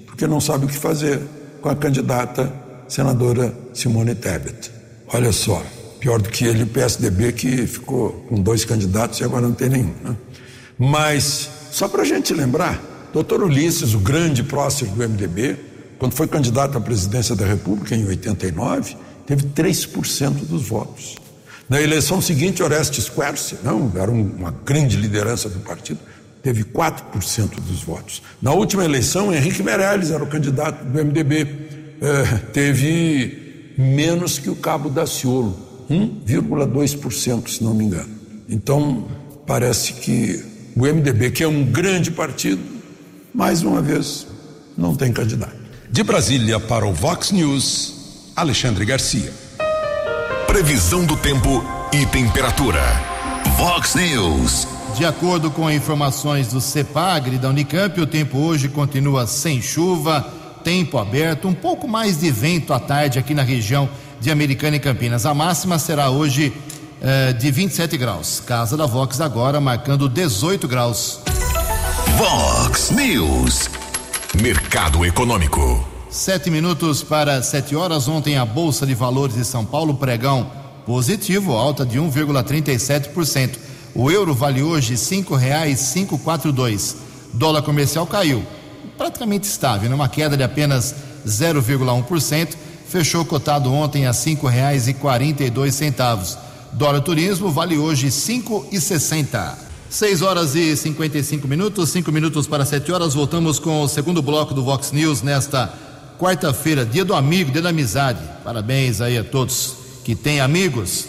porque 0.06 0.26
não 0.26 0.38
sabe 0.38 0.66
o 0.66 0.68
que 0.68 0.76
fazer 0.76 1.18
com 1.62 1.70
a 1.70 1.74
candidata 1.74 2.52
senadora 2.86 3.54
Simone 3.72 4.14
Tebet. 4.14 4.70
Olha 5.08 5.32
só, 5.32 5.64
pior 5.98 6.20
do 6.20 6.28
que 6.28 6.44
ele, 6.44 6.64
o 6.64 6.66
PSDB, 6.66 7.32
que 7.32 7.66
ficou 7.66 8.10
com 8.28 8.40
dois 8.40 8.66
candidatos 8.66 9.18
e 9.20 9.24
agora 9.24 9.42
não 9.42 9.54
tem 9.54 9.70
nenhum. 9.70 9.94
Né? 10.04 10.14
Mas, 10.78 11.48
só 11.72 11.88
para 11.88 12.02
a 12.02 12.04
gente 12.04 12.34
lembrar, 12.34 13.08
doutor 13.14 13.42
Ulisses, 13.42 13.94
o 13.94 13.98
grande 13.98 14.42
prócer 14.42 14.88
do 14.88 14.96
MDB, 14.96 15.56
quando 15.98 16.12
foi 16.12 16.28
candidato 16.28 16.76
à 16.76 16.80
presidência 16.80 17.34
da 17.34 17.46
República 17.46 17.94
em 17.94 18.06
89, 18.06 18.94
teve 19.26 19.44
3% 19.44 20.46
dos 20.46 20.68
votos. 20.68 21.16
Na 21.68 21.80
eleição 21.80 22.20
seguinte, 22.20 22.62
Orestes 22.62 23.08
Quercia, 23.08 23.58
não, 23.62 23.92
era 23.94 24.10
uma 24.10 24.50
grande 24.64 24.96
liderança 24.96 25.48
do 25.48 25.60
partido, 25.60 26.00
teve 26.42 26.64
4% 26.64 27.60
dos 27.60 27.82
votos. 27.82 28.22
Na 28.40 28.52
última 28.52 28.84
eleição, 28.84 29.32
Henrique 29.32 29.62
Meirelles 29.62 30.10
era 30.10 30.22
o 30.22 30.26
candidato 30.26 30.84
do 30.84 31.04
MDB, 31.04 31.46
é, 32.00 32.36
teve 32.52 33.74
menos 33.76 34.38
que 34.38 34.50
o 34.50 34.56
Cabo 34.56 34.88
Daciolo, 34.88 35.56
1,2%, 35.90 37.48
se 37.48 37.62
não 37.62 37.74
me 37.74 37.84
engano. 37.84 38.10
Então, 38.48 39.08
parece 39.46 39.94
que 39.94 40.44
o 40.76 40.80
MDB, 40.80 41.30
que 41.30 41.42
é 41.42 41.48
um 41.48 41.64
grande 41.64 42.10
partido, 42.10 42.62
mais 43.34 43.62
uma 43.62 43.80
vez, 43.82 44.26
não 44.76 44.94
tem 44.94 45.12
candidato. 45.12 45.56
De 45.90 46.02
Brasília 46.02 46.58
para 46.60 46.86
o 46.86 46.92
Vox 46.92 47.32
News, 47.32 48.32
Alexandre 48.36 48.84
Garcia. 48.84 49.32
Previsão 50.46 51.04
do 51.04 51.16
tempo 51.16 51.64
e 51.92 52.06
temperatura. 52.06 52.80
Vox 53.56 53.94
News. 53.94 54.79
De 54.96 55.04
acordo 55.06 55.50
com 55.50 55.70
informações 55.70 56.48
do 56.48 56.60
CEPAGRE 56.60 57.38
da 57.38 57.48
Unicamp, 57.48 58.00
o 58.00 58.06
tempo 58.06 58.38
hoje 58.38 58.68
continua 58.68 59.26
sem 59.26 59.62
chuva, 59.62 60.26
tempo 60.62 60.98
aberto, 60.98 61.48
um 61.48 61.54
pouco 61.54 61.88
mais 61.88 62.18
de 62.18 62.30
vento 62.30 62.72
à 62.72 62.80
tarde 62.80 63.18
aqui 63.18 63.32
na 63.32 63.42
região 63.42 63.88
de 64.20 64.30
Americana 64.30 64.76
e 64.76 64.80
Campinas. 64.80 65.24
A 65.24 65.32
máxima 65.32 65.78
será 65.78 66.10
hoje 66.10 66.52
eh, 67.00 67.32
de 67.32 67.50
27 67.50 67.96
graus. 67.96 68.40
Casa 68.40 68.76
da 68.76 68.84
Vox 68.84 69.20
agora 69.20 69.60
marcando 69.60 70.08
18 70.08 70.68
graus. 70.68 71.20
Vox 72.18 72.90
News. 72.90 73.70
Mercado 74.42 75.04
Econômico. 75.06 75.88
Sete 76.10 76.50
minutos 76.50 77.02
para 77.02 77.42
sete 77.42 77.74
horas. 77.74 78.06
Ontem 78.08 78.36
a 78.36 78.44
Bolsa 78.44 78.86
de 78.86 78.94
Valores 78.94 79.36
de 79.36 79.44
São 79.44 79.64
Paulo 79.64 79.94
pregão 79.94 80.50
positivo, 80.84 81.52
alta 81.52 81.86
de 81.86 81.98
1,37%. 81.98 83.69
O 83.94 84.10
euro 84.10 84.34
vale 84.34 84.62
hoje 84.62 84.96
cinco 84.96 85.34
reais 85.34 85.80
cinco 85.80 86.18
quatro 86.18 86.52
dois. 86.52 86.96
Dólar 87.32 87.62
comercial 87.62 88.06
caiu, 88.06 88.44
praticamente 88.96 89.46
estável, 89.46 89.88
numa 89.90 90.08
queda 90.08 90.36
de 90.36 90.42
apenas 90.42 90.94
0,1%. 91.26 92.54
Fechou 92.88 93.24
cotado 93.24 93.72
ontem 93.72 94.06
a 94.06 94.12
cinco 94.12 94.46
reais 94.46 94.88
e 94.88 94.94
quarenta 94.94 95.44
e 95.44 95.50
dois 95.50 95.74
centavos. 95.74 96.36
Dólar 96.72 97.00
turismo 97.00 97.50
vale 97.50 97.78
hoje 97.78 98.10
cinco 98.10 98.66
e 98.70 98.80
sessenta. 98.80 99.56
Seis 99.88 100.22
horas 100.22 100.54
e 100.54 100.76
55 100.76 101.48
minutos, 101.48 101.88
cinco 101.88 102.12
minutos 102.12 102.46
para 102.46 102.64
sete 102.64 102.92
horas. 102.92 103.14
Voltamos 103.14 103.58
com 103.58 103.82
o 103.82 103.88
segundo 103.88 104.22
bloco 104.22 104.54
do 104.54 104.62
Vox 104.62 104.92
News 104.92 105.20
nesta 105.20 105.72
quarta-feira, 106.16 106.84
dia 106.84 107.04
do 107.04 107.12
amigo, 107.12 107.50
dia 107.50 107.62
da 107.62 107.70
amizade. 107.70 108.20
Parabéns 108.44 109.00
aí 109.00 109.18
a 109.18 109.24
todos 109.24 109.74
que 110.04 110.14
têm 110.14 110.40
amigos 110.40 111.06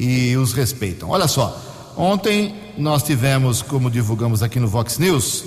e 0.00 0.36
os 0.36 0.52
respeitam. 0.52 1.10
Olha 1.10 1.28
só, 1.28 1.60
ontem 1.96 2.54
nós 2.76 3.02
tivemos, 3.02 3.62
como 3.62 3.90
divulgamos 3.90 4.42
aqui 4.42 4.58
no 4.58 4.68
Vox 4.68 4.98
News, 4.98 5.44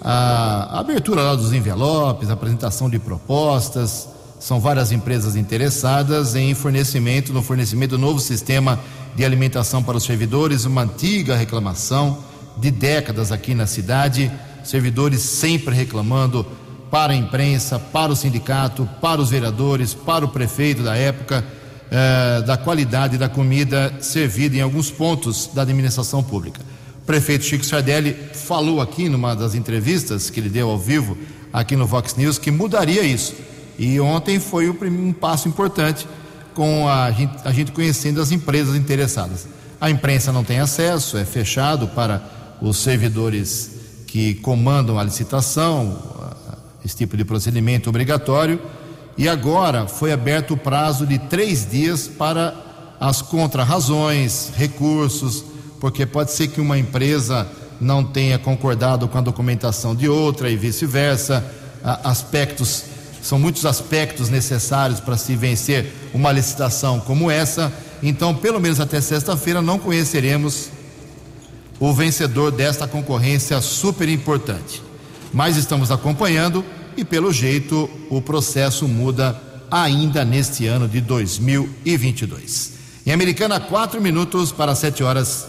a 0.00 0.78
abertura 0.78 1.36
dos 1.36 1.52
envelopes, 1.52 2.30
apresentação 2.30 2.88
de 2.88 2.98
propostas. 2.98 4.08
São 4.38 4.60
várias 4.60 4.92
empresas 4.92 5.34
interessadas 5.34 6.36
em 6.36 6.54
fornecimento, 6.54 7.32
no 7.32 7.42
fornecimento 7.42 7.90
do 7.90 7.98
novo 7.98 8.20
sistema 8.20 8.78
de 9.16 9.24
alimentação 9.24 9.82
para 9.82 9.96
os 9.96 10.04
servidores, 10.04 10.64
uma 10.64 10.82
antiga 10.82 11.34
reclamação 11.34 12.18
de 12.56 12.70
décadas 12.70 13.32
aqui 13.32 13.54
na 13.54 13.66
cidade, 13.66 14.30
servidores 14.62 15.22
sempre 15.22 15.74
reclamando 15.74 16.46
para 16.90 17.12
a 17.12 17.16
imprensa, 17.16 17.78
para 17.78 18.12
o 18.12 18.16
sindicato, 18.16 18.88
para 19.00 19.20
os 19.20 19.30
vereadores, 19.30 19.92
para 19.92 20.24
o 20.24 20.28
prefeito 20.28 20.82
da 20.82 20.96
época, 20.96 21.44
eh, 21.90 22.42
da 22.42 22.56
qualidade 22.56 23.16
da 23.16 23.28
comida 23.28 23.94
servida 24.00 24.56
em 24.56 24.60
alguns 24.60 24.90
pontos 24.90 25.50
da 25.54 25.62
administração 25.62 26.22
pública. 26.22 26.60
O 27.02 27.06
prefeito 27.06 27.44
Chico 27.44 27.64
Sardelli 27.64 28.14
falou 28.34 28.80
aqui 28.80 29.08
numa 29.08 29.34
das 29.34 29.54
entrevistas 29.54 30.28
que 30.28 30.38
ele 30.38 30.48
deu 30.48 30.68
ao 30.68 30.78
vivo 30.78 31.16
aqui 31.52 31.76
no 31.76 31.86
Vox 31.86 32.14
News 32.16 32.38
que 32.38 32.50
mudaria 32.50 33.02
isso. 33.02 33.34
E 33.78 33.98
ontem 34.00 34.38
foi 34.38 34.68
um 34.68 35.12
passo 35.12 35.48
importante 35.48 36.06
com 36.54 36.88
a 36.88 37.10
gente, 37.10 37.36
a 37.44 37.52
gente 37.52 37.72
conhecendo 37.72 38.20
as 38.20 38.32
empresas 38.32 38.74
interessadas. 38.74 39.46
A 39.80 39.88
imprensa 39.88 40.32
não 40.32 40.42
tem 40.42 40.58
acesso, 40.58 41.16
é 41.16 41.24
fechado 41.24 41.86
para 41.88 42.22
os 42.60 42.78
servidores 42.78 43.70
que 44.06 44.34
comandam 44.34 44.98
a 44.98 45.04
licitação, 45.04 45.96
esse 46.84 46.96
tipo 46.96 47.16
de 47.16 47.24
procedimento 47.24 47.88
obrigatório. 47.88 48.60
E 49.18 49.28
agora 49.28 49.88
foi 49.88 50.12
aberto 50.12 50.54
o 50.54 50.56
prazo 50.56 51.04
de 51.04 51.18
três 51.18 51.68
dias 51.68 52.06
para 52.06 52.54
as 53.00 53.20
contrarrazões, 53.20 54.50
recursos, 54.56 55.44
porque 55.80 56.06
pode 56.06 56.30
ser 56.30 56.48
que 56.48 56.60
uma 56.60 56.78
empresa 56.78 57.46
não 57.80 58.04
tenha 58.04 58.38
concordado 58.38 59.08
com 59.08 59.18
a 59.18 59.20
documentação 59.20 59.92
de 59.94 60.08
outra 60.08 60.48
e 60.48 60.56
vice-versa. 60.56 61.44
Aspectos, 61.82 62.84
são 63.20 63.40
muitos 63.40 63.66
aspectos 63.66 64.28
necessários 64.28 65.00
para 65.00 65.16
se 65.16 65.34
vencer 65.34 65.92
uma 66.14 66.30
licitação 66.30 67.00
como 67.00 67.28
essa. 67.28 67.72
Então, 68.00 68.32
pelo 68.32 68.60
menos 68.60 68.78
até 68.78 69.00
sexta-feira, 69.00 69.60
não 69.60 69.80
conheceremos 69.80 70.68
o 71.80 71.92
vencedor 71.92 72.52
desta 72.52 72.86
concorrência 72.86 73.60
super 73.60 74.08
importante. 74.08 74.80
Mas 75.32 75.56
estamos 75.56 75.90
acompanhando 75.90 76.64
e, 76.98 77.04
pelo 77.04 77.32
jeito, 77.32 77.88
o 78.10 78.20
processo 78.20 78.88
muda 78.88 79.40
ainda 79.70 80.24
neste 80.24 80.66
ano 80.66 80.88
de 80.88 81.00
2022. 81.00 82.72
Em 83.06 83.12
Americana, 83.12 83.60
quatro 83.60 84.00
minutos 84.00 84.50
para 84.50 84.74
sete 84.74 85.04
horas. 85.04 85.46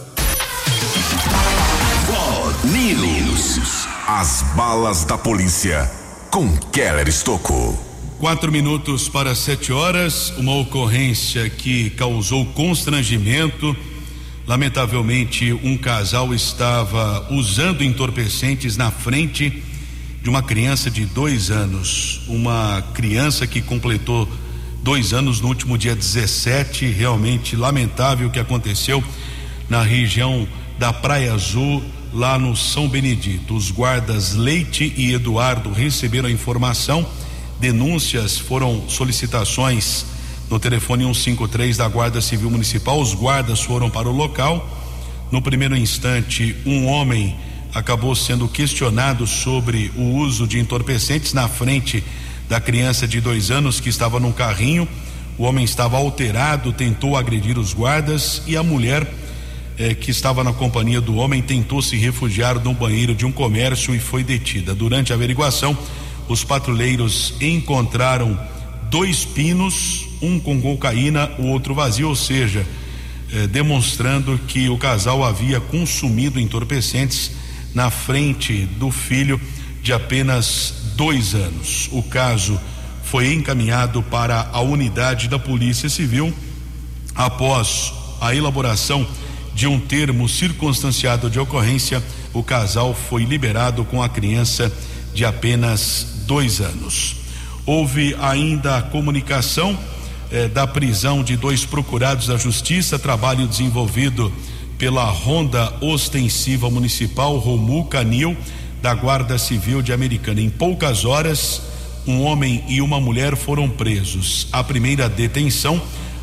News. 2.62 3.88
As 4.06 4.42
balas 4.54 5.04
da 5.04 5.18
polícia 5.18 5.90
com 6.30 6.56
Keller 6.56 7.08
Estocou. 7.08 7.76
Quatro 8.20 8.52
minutos 8.52 9.08
para 9.08 9.34
sete 9.34 9.72
horas, 9.72 10.32
uma 10.36 10.54
ocorrência 10.54 11.50
que 11.50 11.90
causou 11.90 12.46
constrangimento. 12.46 13.74
Lamentavelmente, 14.46 15.52
um 15.52 15.76
casal 15.76 16.32
estava 16.32 17.26
usando 17.32 17.82
entorpecentes 17.82 18.76
na 18.76 18.90
frente 18.90 19.64
de 20.22 20.28
uma 20.28 20.42
criança 20.42 20.90
de 20.90 21.06
dois 21.06 21.50
anos, 21.50 22.20
uma 22.28 22.82
criança 22.92 23.46
que 23.46 23.62
completou 23.62 24.28
dois 24.82 25.12
anos 25.12 25.40
no 25.40 25.48
último 25.48 25.78
dia 25.78 25.94
17. 25.94 26.86
Realmente 26.86 27.56
lamentável 27.56 28.28
o 28.28 28.30
que 28.30 28.38
aconteceu 28.38 29.02
na 29.68 29.82
região 29.82 30.46
da 30.78 30.92
Praia 30.92 31.32
Azul, 31.32 31.82
lá 32.12 32.38
no 32.38 32.54
São 32.54 32.88
Benedito. 32.88 33.54
Os 33.54 33.70
guardas 33.70 34.34
Leite 34.34 34.92
e 34.96 35.12
Eduardo 35.12 35.72
receberam 35.72 36.28
a 36.28 36.32
informação, 36.32 37.06
denúncias 37.58 38.38
foram 38.38 38.88
solicitações 38.88 40.04
no 40.50 40.58
telefone 40.58 41.04
153 41.04 41.76
da 41.76 41.88
Guarda 41.88 42.20
Civil 42.20 42.50
Municipal. 42.50 43.00
Os 43.00 43.14
guardas 43.14 43.60
foram 43.60 43.88
para 43.88 44.08
o 44.08 44.12
local. 44.12 44.68
No 45.30 45.40
primeiro 45.40 45.76
instante, 45.76 46.56
um 46.66 46.86
homem 46.86 47.36
acabou 47.74 48.14
sendo 48.14 48.48
questionado 48.48 49.26
sobre 49.26 49.92
o 49.96 50.16
uso 50.16 50.46
de 50.46 50.58
entorpecentes 50.58 51.32
na 51.32 51.48
frente 51.48 52.02
da 52.48 52.60
criança 52.60 53.06
de 53.06 53.20
dois 53.20 53.50
anos 53.50 53.80
que 53.80 53.88
estava 53.88 54.18
num 54.18 54.32
carrinho. 54.32 54.88
O 55.38 55.44
homem 55.44 55.64
estava 55.64 55.96
alterado, 55.96 56.72
tentou 56.72 57.16
agredir 57.16 57.58
os 57.58 57.72
guardas 57.72 58.42
e 58.46 58.56
a 58.56 58.62
mulher 58.62 59.06
eh, 59.78 59.94
que 59.94 60.10
estava 60.10 60.44
na 60.44 60.52
companhia 60.52 61.00
do 61.00 61.14
homem 61.14 61.40
tentou 61.40 61.80
se 61.80 61.96
refugiar 61.96 62.58
no 62.58 62.74
banheiro 62.74 63.14
de 63.14 63.24
um 63.24 63.32
comércio 63.32 63.94
e 63.94 63.98
foi 63.98 64.22
detida. 64.22 64.74
Durante 64.74 65.12
a 65.12 65.16
averiguação, 65.16 65.76
os 66.28 66.44
patrulheiros 66.44 67.34
encontraram 67.40 68.38
dois 68.90 69.24
pinos, 69.24 70.06
um 70.20 70.38
com 70.38 70.60
cocaína, 70.60 71.30
o 71.38 71.46
outro 71.46 71.74
vazio, 71.74 72.08
ou 72.08 72.16
seja, 72.16 72.66
eh, 73.32 73.46
demonstrando 73.46 74.38
que 74.46 74.68
o 74.68 74.76
casal 74.76 75.24
havia 75.24 75.60
consumido 75.60 76.38
entorpecentes 76.38 77.30
na 77.74 77.90
frente 77.90 78.66
do 78.78 78.90
filho 78.90 79.40
de 79.82 79.92
apenas 79.92 80.74
dois 80.96 81.34
anos. 81.34 81.88
O 81.92 82.02
caso 82.02 82.60
foi 83.02 83.32
encaminhado 83.32 84.02
para 84.02 84.48
a 84.52 84.60
unidade 84.60 85.28
da 85.28 85.38
Polícia 85.38 85.88
Civil 85.88 86.32
após 87.14 87.92
a 88.20 88.34
elaboração 88.34 89.06
de 89.54 89.66
um 89.66 89.80
termo 89.80 90.28
circunstanciado 90.28 91.28
de 91.28 91.38
ocorrência. 91.38 92.02
O 92.32 92.42
casal 92.42 92.94
foi 92.94 93.24
liberado 93.24 93.84
com 93.84 94.02
a 94.02 94.08
criança 94.08 94.72
de 95.12 95.24
apenas 95.24 96.24
dois 96.26 96.60
anos. 96.60 97.16
Houve 97.66 98.16
ainda 98.20 98.76
a 98.76 98.82
comunicação 98.82 99.76
eh, 100.30 100.48
da 100.48 100.66
prisão 100.66 101.24
de 101.24 101.36
dois 101.36 101.64
procurados 101.64 102.26
da 102.26 102.36
Justiça, 102.36 102.98
trabalho 102.98 103.46
desenvolvido 103.46 104.32
pela 104.80 105.04
Ronda 105.04 105.74
Ostensiva 105.82 106.70
Municipal 106.70 107.36
Romu 107.36 107.84
Canil 107.84 108.34
da 108.80 108.94
Guarda 108.94 109.36
Civil 109.36 109.82
de 109.82 109.92
Americana. 109.92 110.40
Em 110.40 110.48
poucas 110.48 111.04
horas, 111.04 111.60
um 112.06 112.22
homem 112.22 112.64
e 112.66 112.80
uma 112.80 112.98
mulher 112.98 113.36
foram 113.36 113.68
presos. 113.68 114.48
A 114.50 114.64
primeira 114.64 115.06
detenção 115.06 115.80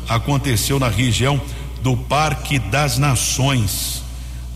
aconteceu 0.08 0.80
na 0.80 0.88
região 0.88 1.40
do 1.84 1.96
Parque 1.96 2.58
das 2.58 2.98
Nações. 2.98 4.02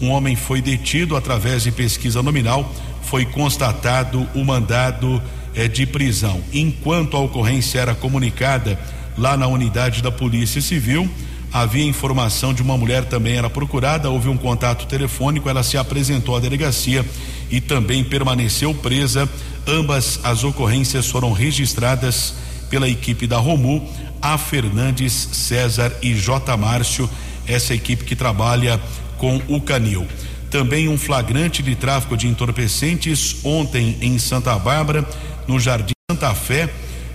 Um 0.01 0.11
homem 0.11 0.35
foi 0.35 0.61
detido 0.61 1.15
através 1.15 1.63
de 1.63 1.71
pesquisa 1.71 2.21
nominal, 2.25 2.69
foi 3.03 3.25
constatado 3.25 4.29
o 4.35 4.45
mandado 4.45 5.23
eh, 5.55 5.69
de 5.69 5.87
prisão. 5.87 6.43
Enquanto 6.53 7.17
a 7.17 7.21
ocorrência 7.21 7.79
era 7.79 7.95
comunicada 7.95 8.77
lá 9.17 9.37
na 9.37 9.47
unidade 9.47 10.03
da 10.03 10.11
Polícia 10.11 10.61
Civil, 10.61 11.09
havia 11.53 11.85
informação 11.85 12.55
de 12.55 12.63
uma 12.63 12.77
mulher 12.79 13.05
também 13.05 13.37
era 13.37 13.51
procurada, 13.51 14.09
houve 14.09 14.29
um 14.29 14.37
contato 14.37 14.87
telefônico, 14.87 15.49
ela 15.49 15.63
se 15.63 15.77
apresentou 15.77 16.35
à 16.35 16.41
delegacia 16.41 17.05
e 17.51 17.61
também 17.61 18.03
permaneceu 18.03 18.73
presa. 18.73 19.29
Ambas 19.67 20.19
as 20.25 20.43
ocorrências 20.43 21.07
foram 21.09 21.33
registradas 21.33 22.35
pela 22.71 22.89
equipe 22.89 23.27
da 23.27 23.37
Romu, 23.37 23.87
A 24.21 24.39
Fernandes, 24.39 25.13
César 25.13 25.95
e 26.01 26.15
J. 26.15 26.57
Márcio, 26.57 27.09
essa 27.47 27.75
equipe 27.75 28.05
que 28.05 28.17
trabalha 28.17 28.81
com 29.19 29.41
o 29.47 29.61
Canil. 29.61 30.07
Também 30.51 30.89
um 30.89 30.97
flagrante 30.97 31.63
de 31.63 31.77
tráfico 31.77 32.17
de 32.17 32.27
entorpecentes 32.27 33.37
ontem 33.45 33.99
em 34.01 34.19
Santa 34.19 34.59
Bárbara, 34.59 35.07
no 35.47 35.61
Jardim 35.61 35.93
Santa 36.11 36.35
Fé, 36.35 36.69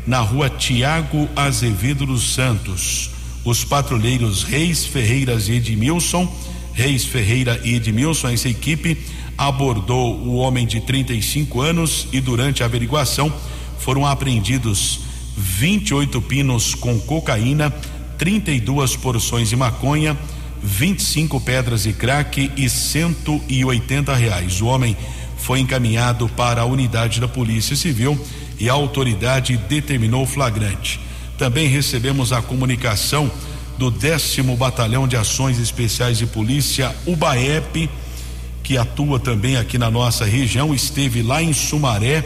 na 0.05 0.19
rua 0.19 0.49
Tiago 0.49 1.27
Azevedo 1.35 2.05
dos 2.05 2.33
Santos. 2.33 3.16
Os 3.47 3.63
patrulheiros 3.63 4.43
Reis 4.43 4.85
Ferreiras 4.85 5.47
e 5.47 5.53
Edmilson, 5.53 6.29
Reis 6.73 7.05
Ferreira 7.05 7.61
e 7.63 7.75
Edmilson, 7.75 8.27
essa 8.27 8.49
equipe 8.49 8.97
abordou 9.37 10.17
o 10.17 10.35
homem 10.35 10.67
de 10.67 10.81
35 10.81 11.61
anos 11.61 12.09
e 12.11 12.19
durante 12.19 12.61
a 12.61 12.65
averiguação 12.65 13.33
foram 13.79 14.05
apreendidos 14.05 14.99
28 15.37 16.21
pinos 16.23 16.75
com 16.75 16.99
cocaína, 16.99 17.73
32 18.17 18.97
porções 18.97 19.47
de 19.47 19.55
maconha, 19.55 20.17
25 20.61 21.39
pedras 21.39 21.83
de 21.83 21.93
crack 21.93 22.51
e 22.57 22.69
180 22.69 24.13
reais. 24.13 24.59
O 24.59 24.65
homem 24.65 24.93
foi 25.37 25.61
encaminhado 25.61 26.27
para 26.27 26.63
a 26.63 26.65
unidade 26.65 27.21
da 27.21 27.29
Polícia 27.29 27.77
Civil 27.77 28.19
e 28.59 28.69
a 28.69 28.73
autoridade 28.73 29.55
determinou 29.55 30.25
flagrante. 30.25 31.06
Também 31.37 31.67
recebemos 31.67 32.33
a 32.33 32.41
comunicação 32.41 33.31
do 33.77 33.91
décimo 33.91 34.55
Batalhão 34.55 35.07
de 35.07 35.15
Ações 35.15 35.59
Especiais 35.59 36.17
de 36.17 36.25
Polícia, 36.25 36.95
UBAEP, 37.05 37.89
que 38.63 38.77
atua 38.77 39.19
também 39.19 39.55
aqui 39.55 39.77
na 39.77 39.89
nossa 39.89 40.25
região, 40.25 40.73
esteve 40.73 41.21
lá 41.21 41.41
em 41.41 41.53
Sumaré 41.53 42.25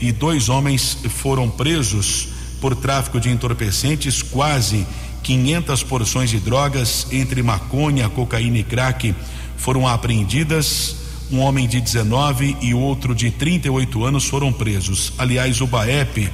e 0.00 0.12
dois 0.12 0.48
homens 0.48 0.96
foram 1.08 1.50
presos 1.50 2.28
por 2.60 2.76
tráfico 2.76 3.18
de 3.18 3.28
entorpecentes, 3.28 4.22
quase 4.22 4.86
500 5.22 5.82
porções 5.82 6.30
de 6.30 6.38
drogas 6.38 7.06
entre 7.10 7.42
maconha, 7.42 8.08
cocaína 8.08 8.58
e 8.58 8.64
crack 8.64 9.14
foram 9.56 9.86
apreendidas. 9.86 10.96
Um 11.30 11.38
homem 11.38 11.66
de 11.66 11.80
19 11.80 12.56
e 12.60 12.74
outro 12.74 13.14
de 13.14 13.30
38 13.30 14.04
anos 14.04 14.24
foram 14.24 14.52
presos. 14.52 15.12
Aliás, 15.16 15.60
o 15.60 15.66
BAEP 15.66 16.30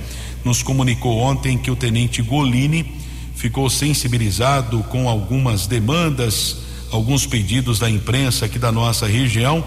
nos 0.48 0.62
comunicou 0.62 1.18
ontem 1.18 1.58
que 1.58 1.70
o 1.70 1.76
tenente 1.76 2.22
Golini 2.22 2.94
ficou 3.34 3.68
sensibilizado 3.68 4.82
com 4.84 5.06
algumas 5.06 5.66
demandas 5.66 6.56
alguns 6.90 7.26
pedidos 7.26 7.78
da 7.78 7.90
imprensa 7.90 8.46
aqui 8.46 8.58
da 8.58 8.72
nossa 8.72 9.06
região. 9.06 9.62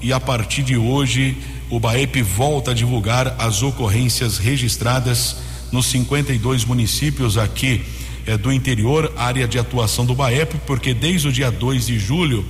E 0.00 0.10
a 0.10 0.18
partir 0.18 0.62
de 0.62 0.74
hoje 0.74 1.36
o 1.68 1.78
BAEP 1.78 2.22
volta 2.22 2.70
a 2.70 2.74
divulgar 2.74 3.36
as 3.38 3.62
ocorrências 3.62 4.38
registradas 4.38 5.36
nos 5.70 5.84
52 5.88 6.64
municípios 6.64 7.36
aqui 7.36 7.82
eh, 8.26 8.38
do 8.38 8.50
interior, 8.50 9.12
área 9.18 9.46
de 9.46 9.58
atuação 9.58 10.06
do 10.06 10.14
BAEP, 10.14 10.54
porque 10.66 10.94
desde 10.94 11.28
o 11.28 11.32
dia 11.32 11.50
2 11.50 11.88
de 11.88 11.98
julho 11.98 12.42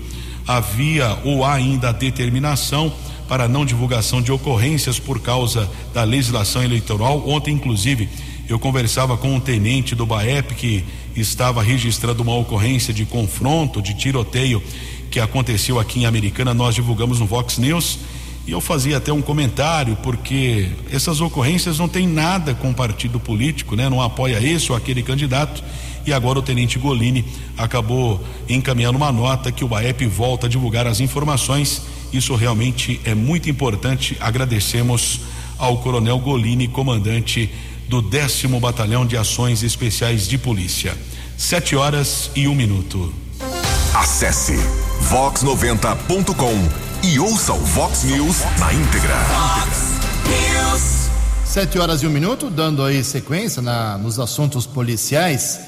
havia 0.46 1.18
ou 1.24 1.44
há 1.44 1.54
ainda 1.54 1.88
a 1.88 1.92
determinação 1.92 2.94
para 3.32 3.48
não 3.48 3.64
divulgação 3.64 4.20
de 4.20 4.30
ocorrências 4.30 4.98
por 4.98 5.18
causa 5.18 5.66
da 5.94 6.04
legislação 6.04 6.62
eleitoral. 6.62 7.26
Ontem, 7.26 7.54
inclusive, 7.54 8.06
eu 8.46 8.58
conversava 8.58 9.16
com 9.16 9.34
um 9.34 9.40
tenente 9.40 9.94
do 9.94 10.04
BAEP 10.04 10.54
que 10.54 10.84
estava 11.16 11.62
registrando 11.62 12.22
uma 12.22 12.36
ocorrência 12.36 12.92
de 12.92 13.06
confronto, 13.06 13.80
de 13.80 13.94
tiroteio 13.94 14.62
que 15.10 15.18
aconteceu 15.18 15.80
aqui 15.80 16.00
em 16.00 16.04
Americana, 16.04 16.52
nós 16.52 16.74
divulgamos 16.74 17.20
no 17.20 17.24
Vox 17.24 17.56
News. 17.56 18.00
E 18.46 18.50
eu 18.50 18.60
fazia 18.60 18.98
até 18.98 19.10
um 19.10 19.22
comentário, 19.22 19.96
porque 20.02 20.68
essas 20.90 21.22
ocorrências 21.22 21.78
não 21.78 21.88
tem 21.88 22.06
nada 22.06 22.52
com 22.52 22.70
partido 22.74 23.18
político, 23.18 23.74
né? 23.74 23.88
Não 23.88 24.02
apoia 24.02 24.46
esse 24.46 24.70
ou 24.70 24.76
aquele 24.76 25.02
candidato. 25.02 25.64
E 26.04 26.12
agora 26.12 26.38
o 26.38 26.42
tenente 26.42 26.78
Golini 26.78 27.24
acabou 27.56 28.22
encaminhando 28.46 28.98
uma 28.98 29.10
nota 29.10 29.50
que 29.50 29.64
o 29.64 29.68
BAEP 29.68 30.04
volta 30.04 30.46
a 30.46 30.50
divulgar 30.50 30.86
as 30.86 31.00
informações. 31.00 31.80
Isso 32.12 32.34
realmente 32.34 33.00
é 33.04 33.14
muito 33.14 33.48
importante. 33.48 34.16
Agradecemos 34.20 35.20
ao 35.58 35.78
Coronel 35.78 36.18
Golini, 36.18 36.68
comandante 36.68 37.50
do 37.88 38.02
décimo 38.02 38.60
Batalhão 38.60 39.06
de 39.06 39.16
Ações 39.16 39.62
Especiais 39.62 40.28
de 40.28 40.36
Polícia. 40.36 40.96
Sete 41.38 41.74
horas 41.74 42.30
e 42.34 42.46
um 42.46 42.54
minuto. 42.54 43.12
Acesse 43.94 44.56
vox90.com 45.10 47.06
e 47.06 47.18
ouça 47.18 47.52
o 47.52 47.58
Vox 47.58 48.04
News 48.04 48.38
na 48.58 48.72
íntegra. 48.72 49.16
News. 50.26 51.10
Sete 51.44 51.78
horas 51.78 52.02
e 52.02 52.06
um 52.06 52.10
minuto, 52.10 52.48
dando 52.48 52.82
aí 52.82 53.04
sequência 53.04 53.60
na, 53.60 53.98
nos 53.98 54.18
assuntos 54.18 54.66
policiais. 54.66 55.60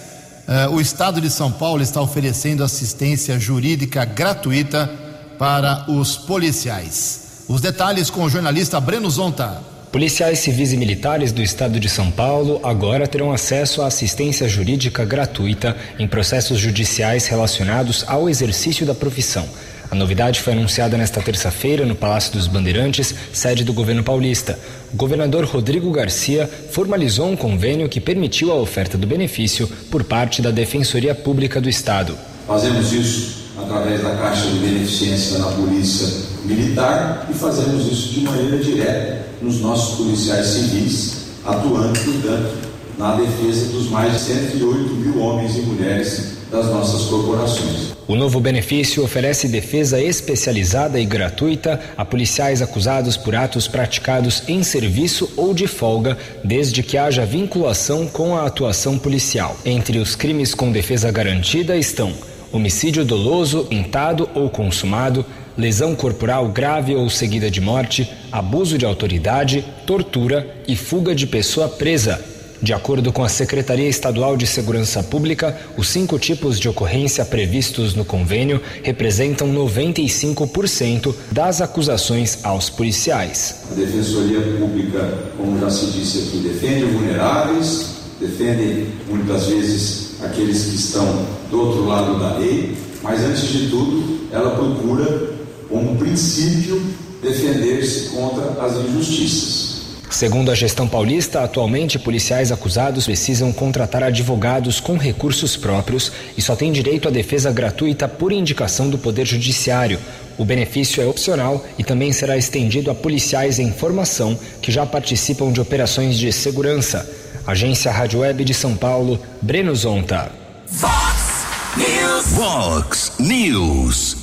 Uh, 0.47 0.75
o 0.75 0.81
Estado 0.81 1.21
de 1.21 1.31
São 1.31 1.53
Paulo 1.53 1.83
está 1.83 2.01
oferecendo 2.01 2.65
assistência 2.65 3.39
jurídica 3.39 4.05
gratuita 4.05 5.04
para 5.45 5.85
os 5.91 6.17
policiais. 6.17 7.45
Os 7.47 7.61
detalhes 7.61 8.09
com 8.09 8.25
o 8.25 8.31
jornalista 8.31 8.81
Breno 8.81 9.11
Zonta. 9.11 9.61
Policiais 9.93 10.39
civis 10.39 10.73
e 10.73 10.77
militares 10.79 11.33
do 11.33 11.43
estado 11.43 11.79
de 11.79 11.87
São 11.87 12.11
Paulo 12.11 12.63
agora 12.63 13.07
terão 13.07 13.31
acesso 13.31 13.83
à 13.83 13.89
assistência 13.89 14.49
jurídica 14.49 15.05
gratuita 15.05 15.77
em 15.99 16.09
processos 16.09 16.59
judiciais 16.59 17.27
relacionados 17.27 18.07
ao 18.09 18.27
exercício 18.27 18.87
da 18.87 18.95
profissão. 18.95 19.47
A 19.91 19.95
novidade 19.95 20.41
foi 20.41 20.55
anunciada 20.55 20.97
nesta 20.97 21.21
terça-feira 21.21 21.85
no 21.85 21.95
Palácio 21.95 22.33
dos 22.33 22.47
Bandeirantes, 22.47 23.15
sede 23.31 23.65
do 23.65 23.75
governo 23.75 24.03
paulista. 24.03 24.59
O 24.95 24.97
governador 24.97 25.45
Rodrigo 25.45 25.91
Garcia 25.91 26.49
formalizou 26.71 27.29
um 27.29 27.37
convênio 27.37 27.87
que 27.87 28.01
permitiu 28.01 28.51
a 28.51 28.55
oferta 28.55 28.97
do 28.97 29.07
benefício 29.07 29.69
por 29.91 30.05
parte 30.05 30.41
da 30.41 30.51
Defensoria 30.51 31.15
Pública 31.15 31.61
do 31.61 31.69
Estado. 31.69 32.17
Fazemos 32.47 32.95
isso 32.95 33.44
através 33.65 34.03
da 34.03 34.11
Caixa 34.11 34.47
de 34.47 34.59
Beneficência 34.59 35.39
da 35.39 35.47
Polícia 35.47 36.07
Militar 36.45 37.27
e 37.31 37.35
fazemos 37.35 37.91
isso 37.91 38.09
de 38.11 38.21
maneira 38.21 38.59
direta 38.59 39.27
nos 39.41 39.61
nossos 39.61 39.97
policiais 39.97 40.47
civis, 40.47 41.15
atuando, 41.45 41.99
portanto, 42.01 42.55
na 42.99 43.17
defesa 43.17 43.73
dos 43.73 43.91
mais 43.91 44.13
de 44.13 44.19
108 44.21 44.95
mil 44.95 45.21
homens 45.21 45.57
e 45.57 45.61
mulheres 45.63 46.35
das 46.51 46.67
nossas 46.67 47.09
corporações. 47.09 47.95
O 48.07 48.15
novo 48.15 48.39
benefício 48.39 49.03
oferece 49.03 49.49
defesa 49.49 50.01
especializada 50.01 51.01
e 51.01 51.07
gratuita 51.07 51.81
a 51.97 52.05
policiais 52.05 52.61
acusados 52.61 53.17
por 53.17 53.35
atos 53.35 53.67
praticados 53.67 54.43
em 54.47 54.63
serviço 54.63 55.31
ou 55.37 55.55
de 55.55 55.67
folga, 55.67 56.17
desde 56.45 56.83
que 56.83 56.99
haja 56.99 57.25
vinculação 57.25 58.07
com 58.07 58.37
a 58.37 58.47
atuação 58.47 58.99
policial. 58.99 59.57
Entre 59.65 59.99
os 59.99 60.15
crimes 60.15 60.55
com 60.55 60.71
defesa 60.71 61.11
garantida 61.11 61.77
estão 61.77 62.13
homicídio 62.57 63.05
doloso, 63.05 63.67
intado 63.71 64.29
ou 64.35 64.49
consumado, 64.49 65.25
lesão 65.57 65.95
corporal 65.95 66.49
grave 66.49 66.95
ou 66.95 67.09
seguida 67.11 67.51
de 67.51 67.61
morte, 67.61 68.11
abuso 68.31 68.79
de 68.79 68.85
autoridade, 68.85 69.65
tortura 69.87 70.57
e 70.67 70.77
fuga 70.77 71.15
de 71.15 71.27
pessoa 71.27 71.69
presa 71.69 72.35
de 72.65 72.73
acordo 72.73 73.13
com 73.13 73.23
a 73.23 73.29
Secretaria 73.29 73.87
Estadual 73.91 74.39
de 74.39 74.47
Segurança 74.47 75.03
Pública, 75.03 75.55
os 75.77 75.87
cinco 75.89 76.19
tipos 76.19 76.59
de 76.59 76.67
ocorrência 76.67 77.23
previstos 77.23 77.95
no 77.95 78.07
convênio 78.07 78.59
representam 78.83 79.53
95% 79.53 81.15
das 81.31 81.61
acusações 81.61 82.39
aos 82.43 82.71
policiais. 82.71 83.65
A 83.71 83.75
Defensoria 83.75 84.41
Pública, 84.59 85.33
como 85.37 85.61
já 85.61 85.69
se 85.69 85.87
disse 85.93 86.21
aqui, 86.21 86.39
defende 86.39 86.85
vulneráveis, 86.87 87.97
defende 88.19 88.87
muitas 89.11 89.47
vezes 89.47 90.14
aqueles 90.27 90.65
que 90.65 90.77
estão 90.77 91.27
do 91.51 91.61
outro 91.61 91.87
lado 91.87 92.19
da 92.19 92.39
lei, 92.39 92.77
mas 93.03 93.21
antes 93.21 93.49
de 93.49 93.69
tudo, 93.69 94.29
ela 94.33 94.51
procura, 94.51 95.35
como 95.69 95.97
princípio, 95.97 96.81
defender-se 97.23 98.11
contra 98.11 98.65
as 98.65 98.77
injustiças. 98.77 99.75
Segundo 100.11 100.53
a 100.53 100.55
gestão 100.55 100.87
paulista, 100.87 101.41
atualmente 101.41 101.99
policiais 101.99 102.53
acusados 102.53 103.07
precisam 103.07 103.53
contratar 103.53 104.03
advogados 104.03 104.79
com 104.79 104.97
recursos 104.97 105.57
próprios 105.57 106.13
e 106.37 106.43
só 106.43 106.55
têm 106.55 106.71
direito 106.71 107.09
à 107.09 107.11
defesa 107.11 107.51
gratuita 107.51 108.07
por 108.07 108.31
indicação 108.31 108.89
do 108.89 108.97
Poder 108.97 109.27
Judiciário. 109.27 109.99
O 110.39 110.45
benefício 110.45 111.03
é 111.03 111.07
opcional 111.07 111.65
e 111.77 111.83
também 111.83 112.13
será 112.13 112.37
estendido 112.37 112.93
a 112.93 112.95
policiais 112.95 113.59
em 113.59 113.73
formação 113.73 114.39
que 114.63 114.71
já 114.71 114.87
participam 114.87 115.51
de 115.51 115.61
operações 115.61 116.17
de 116.17 116.33
segurança. 116.33 117.09
Agência 117.47 117.93
Rádio 117.93 118.21
Web 118.21 118.43
de 118.43 118.55
São 118.55 118.75
Paulo, 118.75 119.21
Breno 119.43 119.75
Zonta. 119.77 120.33
Fox 120.67 121.45
News. 121.77 122.27
Fox 122.35 123.13
News. 123.19 124.17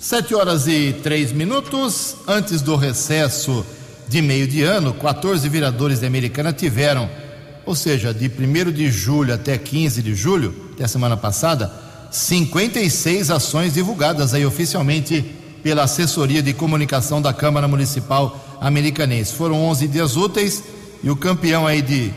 Sete 0.00 0.34
horas 0.34 0.66
e 0.66 0.94
três 1.02 1.30
minutos 1.30 2.16
antes 2.26 2.62
do 2.62 2.74
recesso 2.74 3.64
de 4.08 4.22
meio 4.22 4.48
de 4.48 4.62
ano, 4.62 4.94
14 4.94 5.46
vereadores 5.48 6.00
da 6.00 6.06
Americana 6.06 6.54
tiveram, 6.54 7.08
ou 7.66 7.74
seja, 7.74 8.14
de 8.14 8.28
1 8.30 8.72
de 8.72 8.90
julho 8.90 9.34
até 9.34 9.58
15 9.58 10.02
de 10.02 10.14
julho, 10.14 10.54
até 10.72 10.84
a 10.84 10.88
semana 10.88 11.18
passada, 11.18 11.70
56 12.10 13.30
ações 13.30 13.74
divulgadas 13.74 14.32
aí 14.32 14.46
oficialmente 14.46 15.22
pela 15.62 15.82
assessoria 15.82 16.42
de 16.42 16.54
comunicação 16.54 17.20
da 17.20 17.32
Câmara 17.32 17.68
Municipal 17.68 18.58
Americanense. 18.58 19.34
Foram 19.34 19.62
11 19.64 19.88
dias 19.88 20.16
úteis 20.16 20.62
e 21.02 21.10
o 21.10 21.16
campeão 21.16 21.66
aí 21.66 21.82
de, 21.82 22.12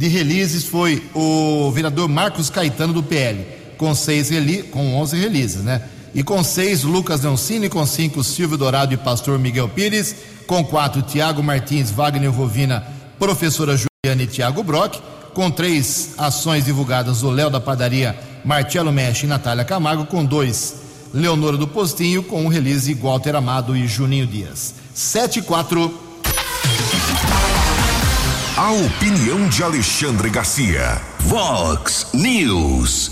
de 0.00 0.08
releases 0.08 0.64
foi 0.64 1.02
o 1.14 1.70
vereador 1.72 2.08
Marcos 2.08 2.48
Caetano 2.48 2.94
do 2.94 3.02
PL, 3.02 3.46
com 3.76 3.94
seis 3.94 4.30
com 4.70 4.96
11 4.96 5.18
releases, 5.18 5.62
né? 5.62 5.82
E 6.14 6.22
com 6.22 6.42
seis, 6.42 6.84
Lucas 6.84 7.20
Leoncini, 7.20 7.68
com 7.68 7.84
cinco, 7.84 8.24
Silvio 8.24 8.56
Dourado 8.56 8.94
e 8.94 8.96
Pastor 8.96 9.38
Miguel 9.38 9.68
Pires, 9.68 10.16
com 10.46 10.64
quatro, 10.64 11.02
Tiago 11.02 11.42
Martins, 11.42 11.90
Wagner 11.90 12.32
Rovina, 12.32 12.82
professora 13.18 13.76
Juliana 13.76 14.22
e 14.22 14.26
Tiago 14.26 14.62
Brock, 14.62 14.98
com 15.34 15.50
três 15.50 16.14
ações 16.16 16.64
divulgadas, 16.64 17.22
o 17.22 17.28
Léo 17.28 17.50
da 17.50 17.60
Padaria, 17.60 18.18
Marcelo 18.42 18.90
Mexe 18.90 19.26
e 19.26 19.28
Natália 19.28 19.66
Camargo, 19.66 20.06
com 20.06 20.24
dois, 20.24 20.76
Leonora 21.12 21.58
do 21.58 21.68
Postinho, 21.68 22.22
com 22.22 22.42
um 22.42 22.48
release 22.48 22.94
Walter 22.94 23.36
Amado 23.36 23.76
e 23.76 23.86
Juninho 23.86 24.26
Dias. 24.26 24.76
Sete 24.94 25.40
e 25.40 25.42
quatro. 25.42 26.09
A 28.62 28.72
opinião 28.72 29.48
de 29.48 29.62
Alexandre 29.62 30.28
Garcia. 30.28 31.00
Vox 31.20 32.08
News. 32.12 33.10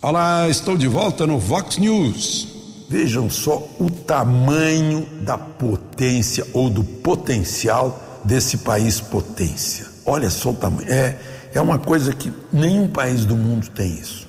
Olá, 0.00 0.48
estou 0.48 0.76
de 0.76 0.86
volta 0.86 1.26
no 1.26 1.36
Vox 1.36 1.78
News. 1.78 2.46
Vejam 2.88 3.28
só 3.28 3.68
o 3.80 3.90
tamanho 3.90 5.04
da 5.22 5.36
potência 5.36 6.46
ou 6.52 6.70
do 6.70 6.84
potencial 6.84 8.22
desse 8.24 8.58
país 8.58 9.00
potência. 9.00 9.84
Olha 10.04 10.30
só 10.30 10.50
o 10.50 10.54
tamanho. 10.54 10.88
É, 10.92 11.18
é 11.52 11.60
uma 11.60 11.80
coisa 11.80 12.12
que 12.12 12.32
nenhum 12.52 12.86
país 12.86 13.24
do 13.24 13.34
mundo 13.34 13.68
tem 13.70 13.94
isso. 13.94 14.28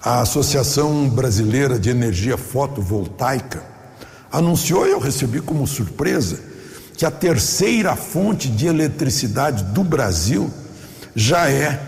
A 0.00 0.20
Associação 0.20 1.08
Brasileira 1.08 1.80
de 1.80 1.90
Energia 1.90 2.38
Fotovoltaica 2.38 3.64
anunciou, 4.30 4.86
e 4.86 4.92
eu 4.92 5.00
recebi 5.00 5.40
como 5.40 5.66
surpresa, 5.66 6.47
que 6.98 7.06
a 7.06 7.12
terceira 7.12 7.94
fonte 7.94 8.48
de 8.48 8.66
eletricidade 8.66 9.62
do 9.66 9.84
Brasil 9.84 10.52
já 11.14 11.48
é 11.48 11.80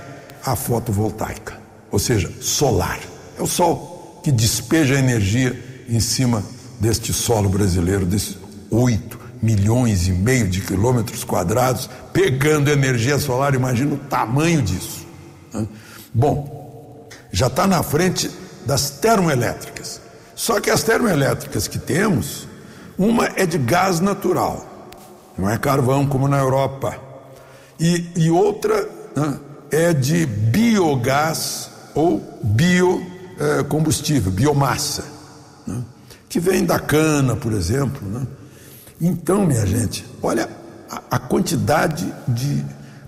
a 0.44 0.54
fotovoltaica, 0.54 1.58
ou 1.90 1.98
seja, 1.98 2.32
solar. 2.40 3.00
É 3.36 3.42
o 3.42 3.46
sol 3.46 4.20
que 4.22 4.30
despeja 4.30 4.94
energia 4.94 5.84
em 5.88 5.98
cima 5.98 6.44
deste 6.78 7.12
solo 7.12 7.48
brasileiro, 7.48 8.06
desses 8.06 8.38
8 8.70 9.18
milhões 9.42 10.06
e 10.06 10.12
meio 10.12 10.46
de 10.46 10.60
quilômetros 10.60 11.24
quadrados, 11.24 11.90
pegando 12.12 12.70
energia 12.70 13.18
solar. 13.18 13.52
Imagina 13.52 13.94
o 13.94 13.98
tamanho 13.98 14.62
disso. 14.62 15.04
Né? 15.52 15.66
Bom, 16.14 17.08
já 17.32 17.48
está 17.48 17.66
na 17.66 17.82
frente 17.82 18.30
das 18.64 18.90
termoelétricas. 18.90 20.00
Só 20.36 20.60
que 20.60 20.70
as 20.70 20.84
termoelétricas 20.84 21.66
que 21.66 21.80
temos, 21.80 22.46
uma 22.96 23.26
é 23.34 23.44
de 23.44 23.58
gás 23.58 23.98
natural, 23.98 24.69
não 25.40 25.48
é 25.48 25.56
carvão 25.56 26.06
como 26.06 26.28
na 26.28 26.38
Europa, 26.38 26.96
e, 27.78 28.10
e 28.14 28.30
outra 28.30 28.86
né, 29.16 29.38
é 29.70 29.92
de 29.92 30.26
biogás 30.26 31.70
ou 31.94 32.38
bio 32.42 33.04
é, 33.38 33.62
combustível, 33.62 34.30
biomassa, 34.30 35.04
né? 35.66 35.82
que 36.28 36.38
vem 36.38 36.64
da 36.64 36.78
cana, 36.78 37.34
por 37.34 37.52
exemplo. 37.52 38.06
Né? 38.06 38.26
Então, 39.00 39.46
minha 39.46 39.64
gente, 39.66 40.04
olha 40.22 40.48
a, 40.90 41.16
a 41.16 41.18
quantidade 41.18 42.12
de 42.28 42.62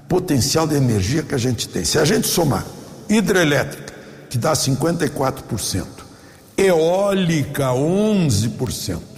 potencial 0.09 0.67
de 0.67 0.75
energia 0.75 1.23
que 1.23 1.35
a 1.35 1.39
gente 1.39 1.69
tem. 1.69 1.85
Se 1.85 1.99
a 1.99 2.05
gente 2.05 2.27
somar 2.27 2.65
hidrelétrica, 3.09 3.93
que 4.31 4.39
dá 4.39 4.55
54%, 4.55 5.87
eólica 6.57 7.67
11% 7.67 9.12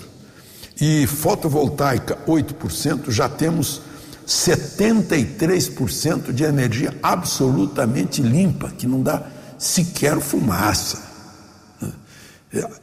e 0.80 1.06
fotovoltaica 1.06 2.18
8%, 2.26 3.10
já 3.10 3.28
temos 3.28 3.82
73% 4.26 6.32
de 6.32 6.44
energia 6.44 6.96
absolutamente 7.02 8.22
limpa, 8.22 8.70
que 8.70 8.86
não 8.86 9.02
dá 9.02 9.22
sequer 9.58 10.18
fumaça. 10.20 11.02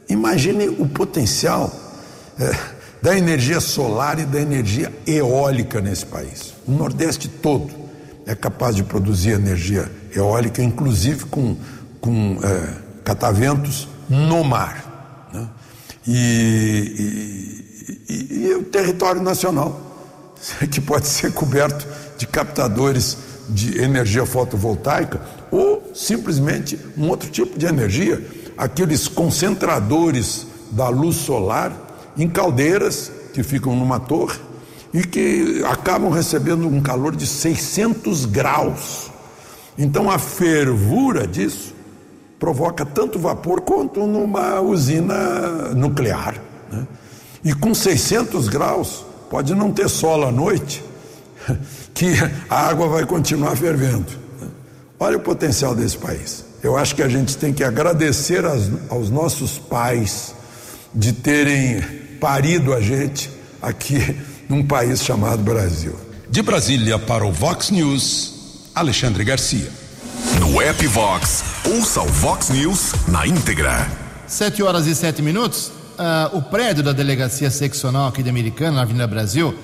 Imagine 0.08 0.68
o 0.68 0.88
potencial 0.88 1.72
é, 2.38 2.56
da 3.00 3.16
energia 3.16 3.60
solar 3.60 4.18
e 4.18 4.24
da 4.24 4.40
energia 4.40 4.92
eólica 5.06 5.80
nesse 5.80 6.06
país. 6.06 6.54
O 6.66 6.72
Nordeste 6.72 7.28
todo 7.28 7.70
é 8.26 8.34
capaz 8.34 8.76
de 8.76 8.84
produzir 8.84 9.30
energia 9.30 9.90
eólica, 10.14 10.62
inclusive 10.62 11.24
com, 11.24 11.56
com 12.00 12.38
é, 12.42 12.74
cataventos 13.02 13.88
no 14.08 14.44
mar. 14.44 15.28
Né? 15.32 15.48
E, 16.06 17.61
e, 18.08 18.46
e, 18.46 18.54
o 18.54 18.64
território 18.64 19.22
nacional, 19.22 19.80
que 20.70 20.80
pode 20.80 21.06
ser 21.06 21.32
coberto 21.32 21.86
de 22.16 22.26
captadores 22.26 23.16
de 23.48 23.78
energia 23.80 24.24
fotovoltaica 24.24 25.20
ou 25.50 25.90
simplesmente 25.94 26.78
um 26.96 27.08
outro 27.08 27.28
tipo 27.28 27.58
de 27.58 27.66
energia 27.66 28.24
aqueles 28.56 29.08
concentradores 29.08 30.46
da 30.70 30.88
luz 30.88 31.16
solar 31.16 31.72
em 32.16 32.28
caldeiras 32.28 33.10
que 33.32 33.42
ficam 33.42 33.74
numa 33.74 33.98
torre 33.98 34.38
e 34.92 35.02
que 35.02 35.62
acabam 35.64 36.10
recebendo 36.10 36.66
um 36.68 36.80
calor 36.80 37.16
de 37.16 37.26
600 37.26 38.26
graus. 38.26 39.10
Então 39.76 40.10
a 40.10 40.18
fervura 40.18 41.26
disso 41.26 41.74
provoca 42.38 42.84
tanto 42.84 43.18
vapor 43.18 43.62
quanto 43.62 44.06
numa 44.06 44.60
usina 44.60 45.74
nuclear. 45.74 46.34
Né? 46.70 46.86
E 47.44 47.52
com 47.52 47.74
600 47.74 48.48
graus, 48.48 49.04
pode 49.28 49.54
não 49.54 49.72
ter 49.72 49.88
sol 49.88 50.24
à 50.24 50.30
noite, 50.30 50.82
que 51.92 52.12
a 52.48 52.68
água 52.68 52.88
vai 52.88 53.04
continuar 53.04 53.56
fervendo. 53.56 54.06
Olha 54.98 55.16
o 55.16 55.20
potencial 55.20 55.74
desse 55.74 55.98
país. 55.98 56.44
Eu 56.62 56.76
acho 56.76 56.94
que 56.94 57.02
a 57.02 57.08
gente 57.08 57.36
tem 57.36 57.52
que 57.52 57.64
agradecer 57.64 58.44
aos, 58.44 58.70
aos 58.88 59.10
nossos 59.10 59.58
pais 59.58 60.32
de 60.94 61.12
terem 61.12 61.80
parido 62.20 62.72
a 62.72 62.80
gente 62.80 63.28
aqui 63.60 64.16
num 64.48 64.64
país 64.64 65.02
chamado 65.02 65.42
Brasil. 65.42 65.96
De 66.30 66.40
Brasília 66.40 66.98
para 66.98 67.26
o 67.26 67.32
Vox 67.32 67.70
News, 67.70 68.68
Alexandre 68.74 69.24
Garcia. 69.24 69.68
No 70.38 70.62
app 70.62 70.86
Vox, 70.86 71.42
ouça 71.66 72.00
o 72.00 72.06
Vox 72.06 72.50
News 72.50 72.92
na 73.08 73.26
íntegra. 73.26 73.90
7 74.28 74.62
horas 74.62 74.86
e 74.86 74.94
7 74.94 75.20
minutos. 75.20 75.72
Uh, 75.92 76.38
o 76.38 76.42
prédio 76.42 76.82
da 76.82 76.92
delegacia 76.92 77.50
seccional 77.50 78.08
aqui 78.08 78.22
de 78.22 78.30
Americana, 78.30 78.76
na 78.76 78.82
Avenida 78.82 79.06
Brasil, 79.06 79.54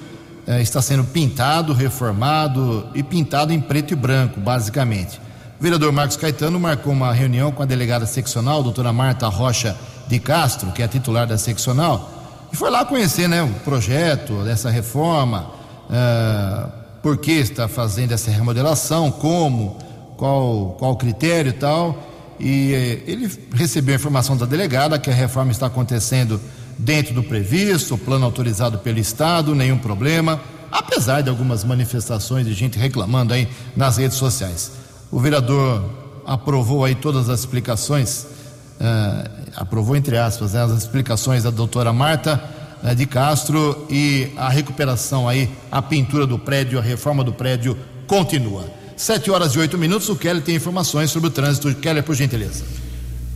uh, 0.47 0.53
está 0.61 0.83
sendo 0.83 1.05
pintado, 1.05 1.73
reformado 1.73 2.87
e 2.95 3.03
pintado 3.03 3.53
em 3.53 3.61
preto 3.61 3.93
e 3.93 3.97
branco, 3.97 4.39
basicamente. 4.39 5.19
O 5.59 5.63
vereador 5.63 5.91
Marcos 5.91 6.17
Caetano 6.17 6.61
marcou 6.61 6.93
uma 6.93 7.13
reunião 7.13 7.51
com 7.51 7.63
a 7.63 7.67
delegada 7.67 8.07
seccional, 8.07 8.63
doutora 8.63 8.93
Marta 8.93 9.27
Rocha 9.29 9.77
de 10.07 10.19
Castro, 10.19 10.71
que 10.73 10.83
é 10.83 10.85
a 10.85 10.89
titular 10.89 11.27
da 11.27 11.39
seccional, 11.39 12.11
e 12.53 12.57
foi 12.57 12.71
lá 12.71 12.85
conhecer 12.85 13.29
né, 13.29 13.43
o 13.43 13.49
projeto 13.65 14.45
dessa 14.45 14.71
reforma, 14.71 15.51
uh, 15.89 16.71
por 17.03 17.17
que 17.17 17.33
está 17.33 17.69
fazendo 17.69 18.13
essa 18.13 18.31
remodelação, 18.31 19.11
como, 19.11 19.77
qual, 20.17 20.77
qual 20.79 20.97
critério 20.97 21.51
e 21.51 21.55
tal. 21.55 22.08
E 22.41 22.73
eh, 22.73 23.03
ele 23.07 23.31
recebeu 23.55 23.95
a 23.95 23.97
informação 23.97 24.37
da 24.37 24.47
delegada 24.47 24.99
que 24.99 25.11
a 25.11 25.15
reforma 25.15 25.51
está 25.51 25.67
acontecendo 25.67 26.41
dentro 26.79 27.13
do 27.13 27.23
previsto, 27.23 27.95
o 27.95 27.99
plano 27.99 28.25
autorizado 28.25 28.79
pelo 28.79 28.99
Estado, 28.99 29.55
nenhum 29.55 29.79
problema, 29.79 30.41
apesar 30.71 31.23
de 31.23 31.29
algumas 31.29 31.65
manifestações 31.65 32.47
de 32.47 32.53
gente 32.53 32.79
reclamando 32.79 33.35
aí 33.35 33.49
nas 33.77 33.97
redes 33.97 34.17
sociais. 34.17 34.71
O 35.11 35.19
vereador 35.19 35.91
aprovou 36.25 36.85
aí 36.85 36.95
todas 36.95 37.29
as 37.29 37.41
explicações, 37.41 38.27
uh, 38.81 39.31
aprovou 39.57 39.97
entre 39.97 40.17
aspas, 40.17 40.53
né, 40.53 40.63
as 40.63 40.71
explicações 40.71 41.43
da 41.43 41.51
doutora 41.51 41.93
Marta 41.93 42.41
uh, 42.83 42.95
de 42.95 43.07
Castro 43.07 43.87
e 43.91 44.31
a 44.37 44.49
recuperação 44.49 45.29
aí, 45.29 45.51
a 45.73 45.83
pintura 45.83 46.27
do 46.27 46.39
prédio, 46.39 46.79
a 46.79 46.83
reforma 46.83 47.25
do 47.25 47.33
prédio 47.33 47.77
continua. 48.07 48.78
Sete 48.99 49.31
horas 49.31 49.55
e 49.55 49.61
oito 49.61 49.79
minutos, 49.79 50.09
o 50.09 50.17
Keller 50.17 50.43
tem 50.43 50.57
informações 50.57 51.13
sobre 51.13 51.29
o 51.29 51.31
trânsito. 51.31 51.73
Keller, 51.77 52.03
por 52.03 52.17
gentileza. 52.17 52.65